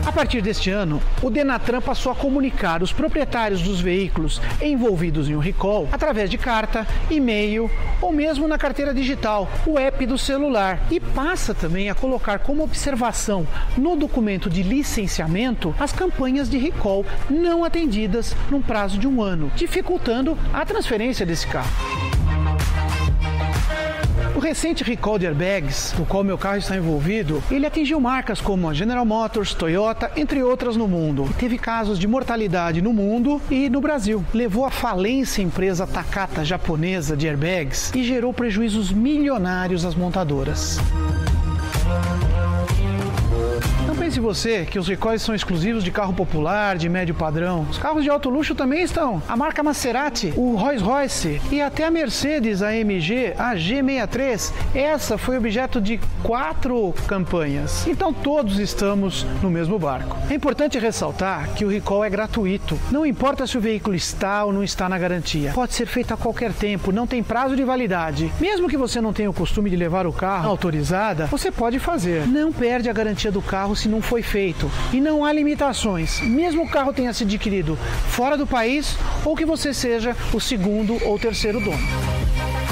A 0.05 0.11
partir 0.11 0.39
deste 0.39 0.69
ano, 0.69 1.01
o 1.21 1.31
Denatran 1.31 1.81
passou 1.81 2.11
a 2.11 2.15
comunicar 2.15 2.83
os 2.83 2.93
proprietários 2.93 3.63
dos 3.63 3.81
veículos 3.81 4.39
envolvidos 4.61 5.27
em 5.27 5.35
um 5.35 5.39
recall 5.39 5.89
através 5.91 6.29
de 6.29 6.37
carta, 6.37 6.87
e-mail 7.09 7.71
ou 7.99 8.11
mesmo 8.11 8.47
na 8.47 8.57
carteira 8.57 8.93
digital, 8.93 9.49
o 9.65 9.79
app 9.79 10.05
do 10.05 10.17
celular, 10.17 10.79
e 10.91 10.99
passa 10.99 11.55
também 11.55 11.89
a 11.89 11.95
colocar 11.95 12.39
como 12.39 12.63
observação 12.63 13.47
no 13.75 13.95
documento 13.95 14.47
de 14.47 14.61
licenciamento 14.61 15.73
as 15.79 15.91
campanhas 15.91 16.49
de 16.49 16.59
recall 16.59 17.03
não 17.27 17.63
atendidas 17.63 18.35
num 18.51 18.61
prazo 18.61 18.99
de 18.99 19.07
um 19.07 19.23
ano, 19.23 19.51
dificultando 19.55 20.37
a 20.53 20.63
transferência 20.63 21.25
desse 21.25 21.47
carro. 21.47 22.04
Recente 24.45 24.83
recall 24.83 25.17
de 25.17 25.25
airbags, 25.25 25.95
no 25.97 26.05
qual 26.05 26.23
meu 26.23 26.37
carro 26.37 26.59
está 26.59 26.75
envolvido, 26.75 27.43
ele 27.49 27.65
atingiu 27.65 27.99
marcas 27.99 28.39
como 28.39 28.69
a 28.69 28.75
General 28.75 29.03
Motors, 29.03 29.55
Toyota, 29.55 30.11
entre 30.15 30.43
outras 30.43 30.77
no 30.77 30.87
mundo. 30.87 31.27
E 31.31 31.33
teve 31.33 31.57
casos 31.57 31.97
de 31.97 32.07
mortalidade 32.07 32.79
no 32.79 32.93
mundo 32.93 33.41
e 33.49 33.71
no 33.71 33.81
Brasil. 33.81 34.23
Levou 34.31 34.63
à 34.63 34.69
falência 34.69 35.43
a 35.43 35.47
empresa 35.47 35.87
Takata 35.87 36.45
japonesa 36.45 37.17
de 37.17 37.27
airbags 37.27 37.91
e 37.95 38.03
gerou 38.03 38.31
prejuízos 38.31 38.91
milionários 38.91 39.83
às 39.83 39.95
montadoras. 39.95 40.79
Não 43.95 44.01
pense 44.01 44.19
você 44.19 44.65
que 44.65 44.77
os 44.77 44.89
recalls 44.89 45.21
são 45.21 45.33
exclusivos 45.33 45.81
de 45.81 45.89
carro 45.89 46.13
popular, 46.13 46.77
de 46.77 46.89
médio 46.89 47.15
padrão. 47.15 47.65
Os 47.69 47.77
carros 47.77 48.03
de 48.03 48.09
alto 48.09 48.29
luxo 48.29 48.53
também 48.53 48.83
estão. 48.83 49.23
A 49.25 49.37
marca 49.37 49.63
Maserati, 49.63 50.33
o 50.35 50.53
Rolls 50.57 50.83
Royce 50.83 51.41
e 51.49 51.61
até 51.61 51.85
a 51.85 51.89
Mercedes 51.89 52.61
AMG, 52.61 53.33
a 53.37 53.55
G63. 53.55 54.51
Essa 54.75 55.17
foi 55.17 55.37
objeto 55.37 55.79
de 55.79 55.97
quatro 56.21 56.93
campanhas. 57.07 57.87
Então 57.87 58.11
todos 58.11 58.59
estamos 58.59 59.25
no 59.41 59.49
mesmo 59.49 59.79
barco. 59.79 60.17
É 60.29 60.33
importante 60.33 60.77
ressaltar 60.77 61.51
que 61.53 61.63
o 61.63 61.69
recall 61.69 62.03
é 62.03 62.09
gratuito. 62.09 62.77
Não 62.91 63.05
importa 63.05 63.47
se 63.47 63.57
o 63.57 63.61
veículo 63.61 63.95
está 63.95 64.43
ou 64.43 64.51
não 64.51 64.61
está 64.61 64.89
na 64.89 64.99
garantia. 64.99 65.53
Pode 65.53 65.73
ser 65.73 65.85
feito 65.85 66.13
a 66.13 66.17
qualquer 66.17 66.51
tempo, 66.51 66.91
não 66.91 67.07
tem 67.07 67.23
prazo 67.23 67.55
de 67.55 67.63
validade. 67.63 68.29
Mesmo 68.41 68.67
que 68.67 68.75
você 68.75 68.99
não 68.99 69.13
tenha 69.13 69.29
o 69.29 69.33
costume 69.33 69.69
de 69.69 69.77
levar 69.77 70.05
o 70.05 70.11
carro 70.11 70.49
autorizada, 70.49 71.27
você 71.27 71.49
pode 71.49 71.79
fazer. 71.79 72.27
Não 72.27 72.51
perde 72.51 72.89
a 72.89 72.93
garantia 72.93 73.31
do 73.31 73.41
carro 73.41 73.73
se 73.73 73.84
não 73.87 74.01
foi 74.01 74.21
feito. 74.21 74.69
E 74.93 74.99
não 74.99 75.23
há 75.23 75.31
limitações, 75.31 76.21
mesmo 76.21 76.63
o 76.63 76.69
carro 76.69 76.93
tenha 76.93 77.13
sido 77.13 77.27
adquirido 77.27 77.77
fora 78.09 78.37
do 78.37 78.47
país 78.47 78.97
ou 79.23 79.35
que 79.35 79.45
você 79.45 79.73
seja 79.73 80.15
o 80.33 80.39
segundo 80.39 80.97
ou 81.05 81.19
terceiro 81.19 81.59
dono. 81.59 82.64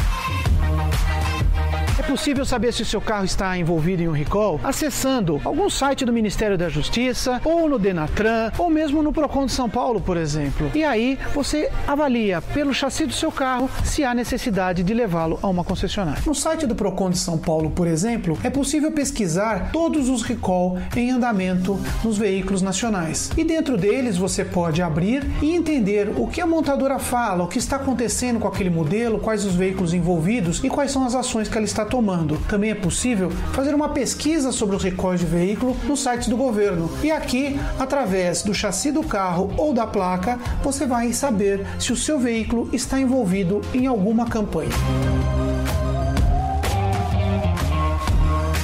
É 1.98 2.02
possível 2.02 2.44
saber 2.44 2.74
se 2.74 2.82
o 2.82 2.86
seu 2.86 3.00
carro 3.00 3.24
está 3.24 3.56
envolvido 3.56 4.02
em 4.02 4.08
um 4.08 4.12
recall 4.12 4.60
acessando 4.64 5.40
algum 5.46 5.70
site 5.70 6.04
do 6.04 6.12
Ministério 6.12 6.58
da 6.58 6.68
Justiça, 6.68 7.40
ou 7.46 7.70
no 7.70 7.78
Denatran, 7.78 8.52
ou 8.58 8.68
mesmo 8.68 9.04
no 9.04 9.14
Procon 9.14 9.46
de 9.46 9.52
São 9.52 9.70
Paulo, 9.70 10.02
por 10.02 10.18
exemplo. 10.18 10.72
E 10.74 10.84
aí 10.84 11.20
você 11.36 11.70
avalia 11.88 12.42
pelo 12.42 12.74
chassi 12.74 13.06
do 13.06 13.14
seu 13.14 13.32
carro 13.32 13.70
se 13.84 14.04
há 14.04 14.14
necessidade 14.16 14.82
de 14.82 14.92
levá-lo 14.92 15.38
a 15.44 15.48
uma 15.48 15.64
concessionária. 15.64 16.24
No 16.26 16.34
site 16.34 16.66
do 16.66 16.74
Procon 16.74 17.12
de 17.12 17.20
São 17.20 17.38
Paulo, 17.38 17.70
por 17.70 17.86
exemplo, 17.86 18.40
é 18.44 18.50
possível 18.50 18.92
pesquisar 18.92 19.72
todos 19.72 20.10
os 20.10 20.24
recall 20.24 20.80
em 20.96 21.12
andamento 21.12 21.80
nos 22.04 22.18
veículos 22.18 22.64
nacionais. 22.64 23.30
E 23.38 23.44
dentro 23.44 23.78
deles 23.78 24.18
você 24.18 24.44
pode 24.44 24.82
abrir 24.82 25.24
e 25.44 25.56
entender 25.56 26.12
o 26.18 26.28
que 26.28 26.42
a 26.42 26.48
montadora 26.48 26.98
fala, 26.98 27.44
o 27.44 27.48
que 27.48 27.60
está 27.60 27.76
acontecendo 27.76 28.40
com 28.40 28.48
aquele 28.48 28.72
modelo, 28.72 29.20
quais 29.20 29.46
os 29.46 29.54
veículos 29.54 29.94
envolvidos 29.94 30.60
e 30.64 30.70
quais 30.70 30.92
são 30.92 31.06
as 31.06 31.14
ações 31.14 31.48
que 31.48 31.56
ela 31.56 31.66
está 31.66 31.83
tomando. 31.86 32.38
Também 32.48 32.72
é 32.72 32.76
possível 32.76 33.30
fazer 33.54 33.74
uma 33.74 33.90
pesquisa 33.90 34.52
sobre 34.52 34.76
os 34.76 34.84
recalls 34.84 35.20
de 35.20 35.26
veículo 35.26 35.76
nos 35.84 36.02
sites 36.02 36.28
do 36.28 36.38
governo. 36.38 36.90
E 37.04 37.12
aqui, 37.12 37.60
através 37.80 38.44
do 38.44 38.54
chassi 38.54 38.92
do 38.92 39.04
carro 39.04 39.54
ou 39.58 39.74
da 39.74 39.86
placa, 39.88 40.40
você 40.62 40.86
vai 40.86 41.14
saber 41.14 41.66
se 41.80 41.92
o 41.92 41.98
seu 41.98 42.20
veículo 42.20 42.70
está 42.74 43.00
envolvido 43.00 43.62
em 43.74 43.88
alguma 43.88 44.26
campanha. 44.26 44.72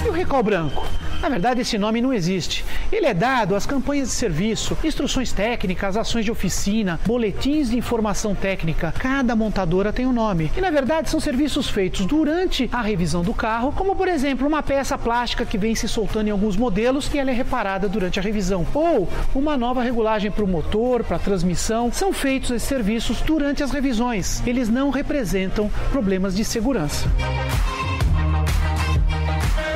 E 0.05 0.09
o 0.09 0.11
recall 0.11 0.43
branco? 0.43 0.83
Na 1.21 1.29
verdade, 1.29 1.61
esse 1.61 1.77
nome 1.77 2.01
não 2.01 2.13
existe. 2.13 2.63
Ele 2.91 3.05
é 3.05 3.13
dado 3.13 3.55
às 3.55 3.65
campanhas 3.65 4.07
de 4.07 4.13
serviço, 4.13 4.77
instruções 4.83 5.31
técnicas, 5.31 5.97
ações 5.97 6.25
de 6.25 6.31
oficina, 6.31 6.99
boletins 7.05 7.69
de 7.69 7.77
informação 7.77 8.33
técnica. 8.33 8.93
Cada 8.97 9.35
montadora 9.35 9.91
tem 9.91 10.05
um 10.05 10.13
nome. 10.13 10.51
E 10.55 10.61
na 10.61 10.71
verdade 10.71 11.09
são 11.09 11.19
serviços 11.19 11.69
feitos 11.69 12.05
durante 12.05 12.69
a 12.71 12.81
revisão 12.81 13.21
do 13.21 13.33
carro, 13.33 13.73
como 13.73 13.95
por 13.95 14.07
exemplo 14.07 14.47
uma 14.47 14.63
peça 14.63 14.97
plástica 14.97 15.45
que 15.45 15.57
vem 15.57 15.75
se 15.75 15.87
soltando 15.87 16.27
em 16.27 16.31
alguns 16.31 16.55
modelos 16.55 17.09
e 17.13 17.19
ela 17.19 17.31
é 17.31 17.33
reparada 17.33 17.89
durante 17.89 18.19
a 18.19 18.23
revisão. 18.23 18.65
Ou 18.73 19.07
uma 19.35 19.57
nova 19.57 19.83
regulagem 19.83 20.31
para 20.31 20.43
o 20.43 20.47
motor, 20.47 21.03
para 21.03 21.17
a 21.17 21.19
transmissão. 21.19 21.91
São 21.91 22.13
feitos 22.13 22.51
esses 22.51 22.67
serviços 22.67 23.21
durante 23.21 23.61
as 23.61 23.71
revisões. 23.71 24.41
Eles 24.47 24.69
não 24.69 24.89
representam 24.89 25.69
problemas 25.91 26.35
de 26.35 26.45
segurança. 26.45 27.07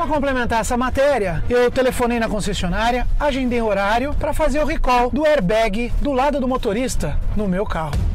Para 0.04 0.16
complementar 0.16 0.60
essa 0.60 0.76
matéria, 0.76 1.42
eu 1.50 1.72
telefonei 1.72 2.20
na 2.20 2.28
concessionária, 2.28 3.08
agendei 3.18 3.62
horário 3.62 4.14
para 4.14 4.34
fazer 4.34 4.62
o 4.62 4.66
recall 4.66 5.10
do 5.10 5.26
airbag 5.26 5.94
do 6.02 6.12
lado 6.12 6.42
do 6.42 6.48
motorista 6.48 7.18
no 7.38 7.48
meu 7.48 7.66
carro. 7.66 8.13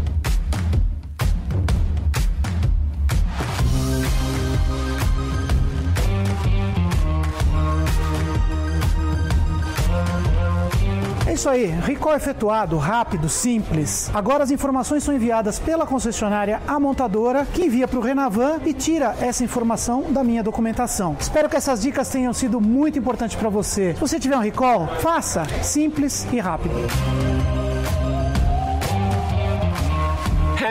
Isso 11.39 11.49
aí, 11.49 11.67
recall 11.67 12.17
efetuado, 12.17 12.77
rápido, 12.79 13.29
simples. 13.29 14.11
Agora 14.13 14.43
as 14.43 14.51
informações 14.51 15.05
são 15.05 15.15
enviadas 15.15 15.57
pela 15.57 15.87
concessionária 15.87 16.61
à 16.67 16.81
montadora, 16.81 17.47
que 17.47 17.65
envia 17.65 17.87
para 17.87 18.01
o 18.01 18.03
Renavan 18.03 18.59
e 18.67 18.75
tira 18.75 19.15
essa 19.21 19.45
informação 19.45 20.11
da 20.11 20.25
minha 20.25 20.43
documentação. 20.43 21.17
Espero 21.21 21.49
que 21.49 21.57
essas 21.57 21.81
dicas 21.81 22.09
tenham 22.09 22.33
sido 22.33 22.61
muito 22.61 22.99
importantes 22.99 23.37
para 23.37 23.49
você. 23.49 23.95
Se 23.95 24.01
você 24.01 24.19
tiver 24.19 24.37
um 24.37 24.41
recall, 24.41 24.89
faça 25.01 25.45
simples 25.63 26.27
e 26.33 26.41
rápido. 26.41 26.75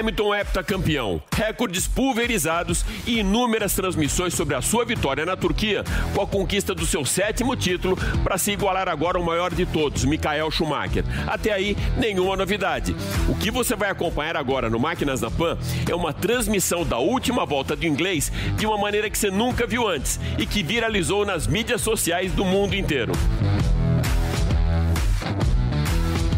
Hamilton 0.07 0.35
heptacampeão, 0.35 1.21
recordes 1.35 1.85
pulverizados 1.85 2.85
e 3.05 3.19
inúmeras 3.19 3.73
transmissões 3.73 4.33
sobre 4.33 4.55
a 4.55 4.61
sua 4.61 4.85
vitória 4.85 5.25
na 5.25 5.35
Turquia, 5.35 5.83
com 6.15 6.21
a 6.21 6.27
conquista 6.27 6.73
do 6.73 6.85
seu 6.85 7.03
sétimo 7.03 7.57
título 7.57 7.97
para 8.23 8.37
se 8.37 8.51
igualar 8.51 8.87
agora 8.87 9.17
ao 9.17 9.23
maior 9.23 9.53
de 9.53 9.65
todos, 9.65 10.05
Michael 10.05 10.49
Schumacher. 10.49 11.03
Até 11.27 11.51
aí, 11.51 11.75
nenhuma 11.97 12.37
novidade. 12.37 12.95
O 13.27 13.35
que 13.35 13.51
você 13.51 13.75
vai 13.75 13.89
acompanhar 13.89 14.37
agora 14.37 14.69
no 14.69 14.79
Máquinas 14.79 15.19
da 15.19 15.29
Pan 15.29 15.57
é 15.89 15.93
uma 15.93 16.13
transmissão 16.13 16.85
da 16.85 16.97
última 16.99 17.45
volta 17.45 17.75
do 17.75 17.85
inglês 17.85 18.31
de 18.55 18.65
uma 18.65 18.77
maneira 18.77 19.09
que 19.09 19.17
você 19.17 19.29
nunca 19.29 19.67
viu 19.67 19.85
antes 19.85 20.21
e 20.37 20.45
que 20.45 20.63
viralizou 20.63 21.25
nas 21.25 21.47
mídias 21.47 21.81
sociais 21.81 22.31
do 22.31 22.45
mundo 22.45 22.75
inteiro. 22.75 23.11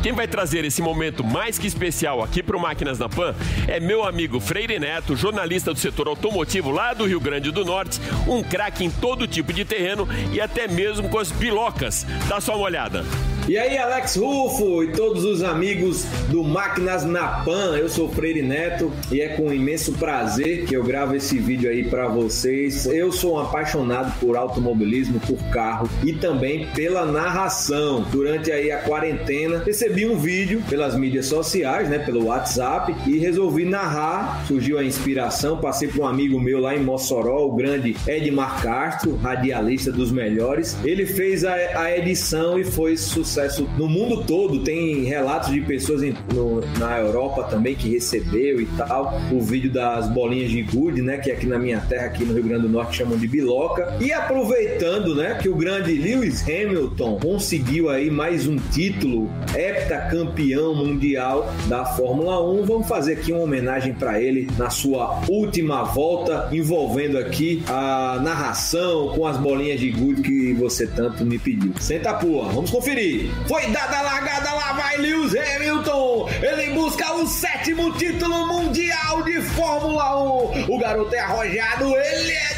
Quem 0.01 0.13
vai 0.13 0.27
trazer 0.27 0.63
esse 0.63 0.81
momento 0.81 1.25
mais 1.25 1.59
que 1.59 1.67
especial 1.67 2.23
aqui 2.23 2.41
para 2.41 2.55
o 2.55 2.59
Máquinas 2.59 2.97
na 2.97 3.09
Pan 3.09 3.35
é 3.67 3.81
meu 3.81 4.05
amigo 4.05 4.39
Freire 4.39 4.79
Neto, 4.79 5.15
jornalista 5.15 5.73
do 5.73 5.79
setor 5.79 6.07
automotivo 6.07 6.71
lá 6.71 6.93
do 6.93 7.05
Rio 7.05 7.19
Grande 7.19 7.51
do 7.51 7.65
Norte, 7.65 7.99
um 8.25 8.41
craque 8.41 8.85
em 8.85 8.89
todo 8.89 9.27
tipo 9.27 9.51
de 9.51 9.65
terreno 9.65 10.07
e 10.31 10.39
até 10.39 10.69
mesmo 10.69 11.09
com 11.09 11.19
as 11.19 11.31
bilocas. 11.31 12.05
Dá 12.29 12.39
só 12.39 12.55
uma 12.55 12.65
olhada. 12.65 13.03
E 13.49 13.57
aí, 13.57 13.79
Alex 13.79 14.15
Rufo 14.15 14.83
e 14.83 14.91
todos 14.91 15.25
os 15.25 15.41
amigos 15.41 16.03
do 16.29 16.43
Máquinas 16.43 17.03
na 17.03 17.27
Pan, 17.43 17.75
eu 17.75 17.89
sou 17.89 18.07
Freire 18.07 18.43
Neto 18.43 18.91
e 19.12 19.21
é 19.21 19.29
com 19.29 19.51
imenso 19.51 19.93
prazer 19.93 20.67
que 20.67 20.75
eu 20.75 20.83
gravo 20.83 21.15
esse 21.15 21.39
vídeo 21.39 21.67
aí 21.67 21.83
para 21.83 22.07
vocês. 22.07 22.85
Eu 22.85 23.12
sou 23.12 23.38
um 23.38 23.39
apaixonado 23.39 24.13
por 24.19 24.38
automobilismo, 24.38 25.19
por 25.21 25.39
carro 25.49 25.89
e 26.03 26.13
também 26.13 26.67
pela 26.75 27.07
narração. 27.07 28.05
Durante 28.12 28.51
aí 28.51 28.71
a 28.71 28.83
quarentena, 28.83 29.63
recebi 29.65 30.05
um 30.05 30.15
vídeo 30.15 30.62
pelas 30.69 30.95
mídias 30.95 31.25
sociais, 31.25 31.89
né, 31.89 31.97
pelo 31.97 32.25
WhatsApp 32.25 32.95
e 33.07 33.17
resolvi 33.17 33.65
narrar. 33.65 34.45
Surgiu 34.45 34.77
a 34.77 34.83
inspiração, 34.83 35.57
passei 35.57 35.88
para 35.88 36.03
um 36.03 36.07
amigo 36.07 36.39
meu 36.39 36.59
lá 36.59 36.75
em 36.75 36.83
Mossoró, 36.83 37.47
o 37.47 37.55
grande 37.55 37.97
Edmar 38.05 38.62
Castro, 38.62 39.15
radialista 39.15 39.91
dos 39.91 40.12
melhores. 40.12 40.77
Ele 40.83 41.07
fez 41.07 41.43
a, 41.43 41.55
a 41.55 41.97
edição 41.97 42.59
e 42.59 42.63
foi 42.63 42.95
sucesso 42.95 43.38
no 43.78 43.88
mundo 43.88 44.23
todo. 44.23 44.60
Tem 44.60 45.04
relatos 45.04 45.52
de 45.52 45.62
pessoas 45.62 46.04
em, 46.04 46.13
no, 46.34 46.62
na 46.78 46.99
Europa 46.99 47.43
também 47.43 47.75
que 47.75 47.89
recebeu 47.89 48.62
e 48.62 48.65
tal. 48.78 49.19
O 49.32 49.41
vídeo 49.41 49.71
das 49.71 50.08
bolinhas 50.10 50.52
de 50.52 50.62
gude, 50.62 51.02
né? 51.02 51.17
Que 51.17 51.32
aqui 51.32 51.45
na 51.45 51.58
minha 51.58 51.80
terra, 51.80 52.08
aqui 52.08 52.25
no 52.25 52.34
Rio 52.34 52.43
Grande 52.43 52.63
do 52.63 52.69
Norte, 52.69 52.97
chamam 52.97 53.17
de 53.17 53.28
biloca. 53.28 53.97
E 53.99 54.12
aproveitando, 54.12 55.15
né? 55.15 55.38
Que 55.41 55.49
o 55.49 55.56
grande 55.56 55.93
Lewis 55.93 56.43
Hamilton 56.43 57.19
conseguiu 57.21 57.89
aí 57.89 58.10
mais 58.10 58.47
um 58.47 58.58
título, 58.58 59.30
heptacampeão 59.56 60.75
mundial 60.75 61.54
da 61.67 61.86
Fórmula 61.86 62.43
1. 62.43 62.63
Vamos 62.63 62.88
fazer 62.88 63.13
aqui 63.13 63.32
uma 63.32 63.43
homenagem 63.43 63.93
para 63.93 64.21
ele 64.21 64.47
na 64.58 64.69
sua 64.69 65.21
última 65.28 65.84
volta, 65.84 66.49
envolvendo 66.52 67.17
aqui 67.17 67.63
a 67.67 68.19
narração 68.23 69.10
com 69.10 69.25
as 69.25 69.38
bolinhas 69.38 69.80
de 69.80 69.91
gude 69.91 70.21
que 70.21 70.54
você 70.54 70.88
tanto 70.88 71.25
me 71.25 71.38
pediu. 71.38 71.73
Senta 71.80 72.12
a 72.12 72.13
pua, 72.13 72.49
vamos 72.49 72.71
conferir. 72.71 73.28
Foi 73.47 73.65
dada 73.67 73.97
a 73.97 74.01
largada, 74.01 74.53
lá 74.53 74.73
vai 74.73 74.97
Lewis 74.97 75.33
Hamilton. 75.35 76.29
Ele 76.41 76.73
busca 76.73 77.13
o 77.13 77.27
sétimo 77.27 77.91
título 77.93 78.47
mundial 78.47 79.23
de 79.23 79.41
Fórmula 79.41 80.21
1. 80.21 80.73
O 80.73 80.79
garoto 80.79 81.13
é 81.15 81.19
arrojado, 81.19 81.95
ele 81.97 82.31
é 82.31 82.48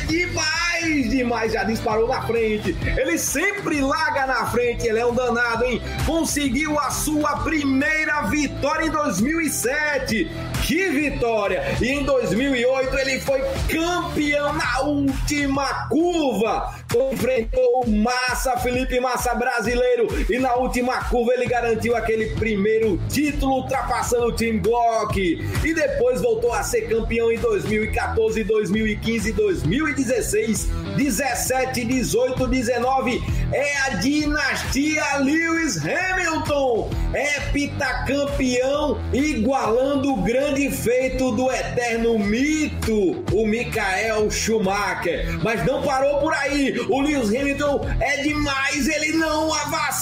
demais, 0.81 1.09
demais. 1.09 1.53
Já 1.53 1.63
disparou 1.63 2.07
na 2.07 2.21
frente. 2.21 2.75
Ele 2.97 3.17
sempre 3.17 3.81
larga 3.81 4.25
na 4.25 4.45
frente, 4.47 4.87
ele 4.87 4.99
é 4.99 5.05
um 5.05 5.13
danado, 5.13 5.65
hein? 5.65 5.81
Conseguiu 6.05 6.79
a 6.79 6.89
sua 6.89 7.37
primeira 7.37 8.21
vitória 8.23 8.85
em 8.85 8.91
2007. 8.91 10.29
Que 10.65 10.89
vitória! 10.89 11.63
E 11.81 11.89
em 11.89 12.03
2008 12.03 12.97
ele 12.99 13.19
foi 13.19 13.41
campeão 13.67 14.53
na 14.53 14.81
última 14.81 15.87
curva 15.87 16.81
enfrentou 17.11 17.83
o 17.85 17.89
Massa, 17.89 18.57
Felipe 18.57 18.99
Massa 18.99 19.33
brasileiro, 19.33 20.07
e 20.29 20.37
na 20.39 20.55
última 20.55 21.03
curva 21.05 21.33
ele 21.33 21.45
garantiu 21.45 21.95
aquele 21.95 22.35
primeiro 22.35 22.99
título, 23.09 23.57
ultrapassando 23.57 24.27
o 24.27 24.31
Team 24.31 24.59
Glock. 24.59 25.17
E 25.19 25.73
depois 25.73 26.21
voltou 26.21 26.53
a 26.53 26.63
ser 26.63 26.89
campeão 26.89 27.31
em 27.31 27.37
2014, 27.37 28.43
2015, 28.43 29.31
2016, 29.31 30.70
17, 30.97 31.75
18, 31.75 32.47
19. 32.79 33.40
É 33.51 33.77
a 33.87 33.89
dinastia 33.95 35.17
Lewis 35.17 35.77
Hamilton, 35.77 36.89
heptacampeão, 37.13 38.99
igualando 39.13 40.13
o 40.13 40.21
grande 40.21 40.71
feito 40.71 41.31
do 41.31 41.51
eterno 41.51 42.17
mito, 42.17 43.23
o 43.31 43.45
Michael 43.45 44.31
Schumacher. 44.31 45.39
Mas 45.43 45.65
não 45.65 45.81
parou 45.81 46.19
por 46.19 46.33
aí. 46.33 46.79
O 46.89 47.01
Lewis 47.01 47.29
Hamilton 47.29 47.85
é 47.99 48.23
demais, 48.23 48.87
ele 48.87 49.17
não 49.17 49.51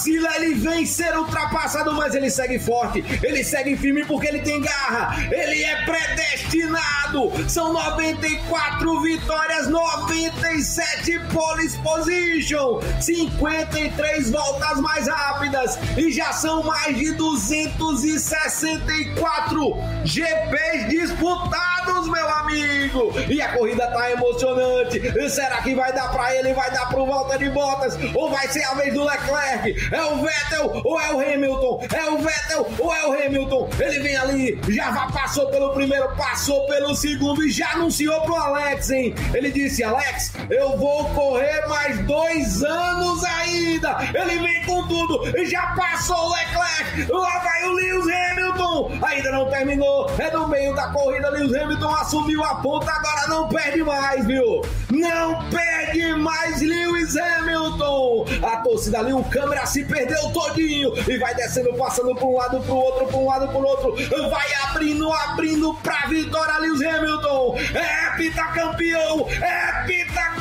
vacila, 0.00 0.28
ele 0.36 0.54
vem 0.54 0.86
ser 0.86 1.16
ultrapassado, 1.16 1.92
mas 1.92 2.14
ele 2.14 2.30
segue 2.30 2.58
forte, 2.58 3.04
ele 3.22 3.42
segue 3.44 3.76
firme 3.76 4.04
porque 4.04 4.26
ele 4.26 4.40
tem 4.40 4.60
garra, 4.60 5.16
ele 5.30 5.62
é 5.62 5.84
predestinado. 5.84 7.32
São 7.48 7.72
94 7.72 9.00
vitórias, 9.02 9.68
97 9.68 11.18
pole 11.32 11.68
position, 11.82 12.80
53 13.40 14.30
voltas 14.30 14.78
mais 14.80 15.08
rápidas 15.08 15.78
e 15.96 16.12
já 16.12 16.30
são 16.30 16.62
mais 16.62 16.94
de 16.96 17.12
264 17.12 19.78
GPs 20.04 20.88
disputados, 20.90 22.06
meu 22.06 22.28
amigo. 22.28 23.14
E 23.28 23.40
a 23.40 23.56
corrida 23.56 23.86
tá 23.86 24.10
emocionante. 24.10 25.00
Será 25.30 25.62
que 25.62 25.74
vai 25.74 25.90
dar 25.92 26.12
para 26.12 26.36
ele? 26.36 26.52
Vai 26.52 26.70
dar 26.70 26.90
pro 26.90 27.06
Valtteri 27.06 27.48
Bottas 27.48 27.96
ou 28.14 28.30
vai 28.30 28.46
ser 28.48 28.62
a 28.64 28.74
vez 28.74 28.92
do 28.92 29.04
Leclerc? 29.04 29.88
É 29.90 30.04
o 30.04 30.22
Vettel 30.22 30.82
ou 30.84 31.00
é 31.00 31.14
o 31.14 31.20
Hamilton? 31.20 31.82
É 31.94 32.10
o 32.10 32.18
Vettel 32.18 32.70
ou 32.78 32.94
é 32.94 33.06
o 33.06 33.12
Hamilton? 33.12 33.70
Ele 33.78 34.00
vem 34.00 34.18
ali, 34.18 34.60
já 34.68 34.92
passou 35.12 35.46
pelo 35.46 35.72
primeiro, 35.72 36.14
passou 36.14 36.66
pelo 36.66 36.94
segundo 36.94 37.42
e 37.42 37.50
já 37.50 37.70
anunciou 37.70 38.20
pro 38.20 38.34
Alex, 38.34 38.90
hein? 38.90 39.14
Ele 39.32 39.50
disse: 39.50 39.82
Alex, 39.82 40.34
eu 40.50 40.76
vou 40.76 41.06
correr 41.10 41.66
mais 41.68 41.98
dois 42.00 42.62
anos 42.62 43.24
ainda. 43.38 43.96
Ele 44.14 44.38
vem 44.38 44.64
com 44.64 44.86
tudo 44.86 45.36
e 45.36 45.46
já 45.46 45.66
passou 45.68 46.16
o 46.16 46.32
Leclerc. 46.34 47.12
Lá 47.12 47.38
vai 47.38 47.64
o 47.64 47.72
Lewis 47.72 48.06
Hamilton. 48.06 48.92
Ainda 49.02 49.32
não 49.32 49.50
terminou. 49.50 50.10
É 50.18 50.30
no 50.30 50.48
meio 50.48 50.74
da 50.74 50.88
corrida. 50.88 51.30
Lewis 51.30 51.54
Hamilton 51.54 51.94
assumiu 51.94 52.44
a 52.44 52.56
ponta. 52.56 52.90
Agora 52.90 53.26
não 53.28 53.48
perde 53.48 53.82
mais, 53.82 54.26
viu? 54.26 54.62
Não 54.90 55.48
perde 55.48 56.14
mais 56.14 56.60
Lewis 56.60 57.16
Hamilton. 57.16 58.26
A 58.42 58.56
torcida 58.58 58.98
ali, 58.98 59.12
o 59.12 59.24
câmera 59.24 59.66
se 59.66 59.84
perdeu 59.84 60.30
todinho 60.32 60.92
e 61.08 61.18
vai 61.18 61.34
descendo, 61.34 61.72
passando 61.74 62.14
para 62.14 62.26
um 62.26 62.36
lado, 62.36 62.60
para 62.60 62.72
o 62.72 62.76
outro, 62.76 63.06
para 63.06 63.16
um 63.16 63.26
lado, 63.26 63.48
para 63.48 63.58
o 63.58 63.64
outro. 63.64 63.96
Vai 64.30 64.46
abrindo, 64.64 65.12
abrindo 65.12 65.74
para 65.74 66.06
vitória, 66.08 66.58
Lewis 66.58 66.82
Hamilton. 66.82 67.56
É 67.74 68.00
campeão, 68.52 69.26
é 69.30 69.84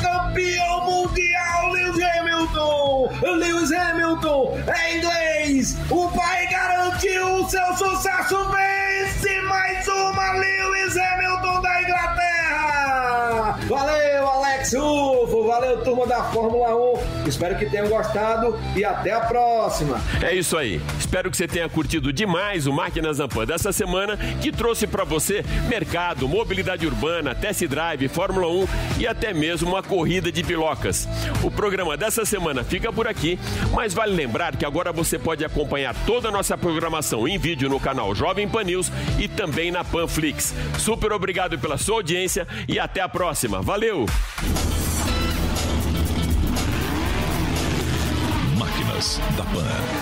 campeão 0.01 0.09
mundial, 0.19 0.29
Lewis 0.35 0.39
Hamilton. 0.39 0.68
Lewis 3.21 3.71
Hamilton 3.71 4.57
é 4.67 4.97
inglês. 4.97 5.75
O 5.89 6.09
pai 6.09 6.47
garantiu 6.47 7.35
o 7.35 7.49
seu 7.49 7.73
sucesso. 7.75 8.37
Vence 8.49 9.41
mais 9.41 9.87
uma 9.87 10.31
Lewis 10.33 10.97
Hamilton 10.97 11.61
da 11.61 11.81
Inglaterra. 11.81 13.59
Valeu, 13.67 14.27
Alex 14.27 14.73
Rufo. 14.73 15.18
Valeu, 15.49 15.83
turma 15.83 16.05
da 16.05 16.25
Fórmula 16.25 16.75
1. 16.75 17.27
Espero 17.27 17.57
que 17.57 17.65
tenham 17.65 17.89
gostado 17.89 18.55
e 18.75 18.85
até 18.85 19.13
a 19.13 19.21
próxima. 19.21 19.99
É 20.21 20.31
isso 20.35 20.55
aí. 20.55 20.79
Espero 20.99 21.31
que 21.31 21.35
você 21.35 21.47
tenha 21.47 21.67
curtido 21.67 22.13
demais 22.13 22.67
o 22.67 22.71
Máquinas 22.71 23.17
Zampan 23.17 23.47
dessa 23.47 23.71
semana, 23.71 24.15
que 24.39 24.51
trouxe 24.51 24.85
para 24.85 25.03
você 25.03 25.43
mercado, 25.67 26.29
mobilidade 26.29 26.85
urbana, 26.85 27.33
test 27.33 27.65
drive, 27.65 28.07
Fórmula 28.09 28.47
1 28.47 28.67
e 28.99 29.07
até 29.07 29.33
mesmo 29.33 29.69
uma 29.69 29.81
corrida 29.81 30.31
de 30.31 30.43
pilocas. 30.43 31.07
O 31.43 31.49
programa 31.49 31.97
dessa 31.97 32.23
semana 32.25 32.63
fica 32.63 32.93
por 32.93 33.07
aqui, 33.07 33.39
mas 33.73 33.91
vale 33.91 34.13
lembrar 34.13 34.55
que 34.55 34.65
agora 34.65 34.91
você 34.91 35.17
pode 35.17 35.43
acompanhar 35.43 35.95
toda 36.05 36.27
a 36.27 36.31
nossa 36.31 36.55
programação 36.55 37.27
em 37.27 37.39
vídeo 37.39 37.67
no 37.67 37.79
canal 37.79 38.13
Jovem 38.13 38.47
Pan 38.47 38.65
News 38.65 38.91
e 39.17 39.27
também 39.27 39.71
na 39.71 39.83
Panflix. 39.83 40.53
Super 40.77 41.11
obrigado 41.11 41.57
pela 41.57 41.79
sua 41.79 41.95
audiência 41.95 42.47
e 42.67 42.77
até 42.77 43.01
a 43.01 43.09
próxima. 43.09 43.63
Valeu! 43.63 44.05
Da 48.99 49.43
Pan. 49.43 49.98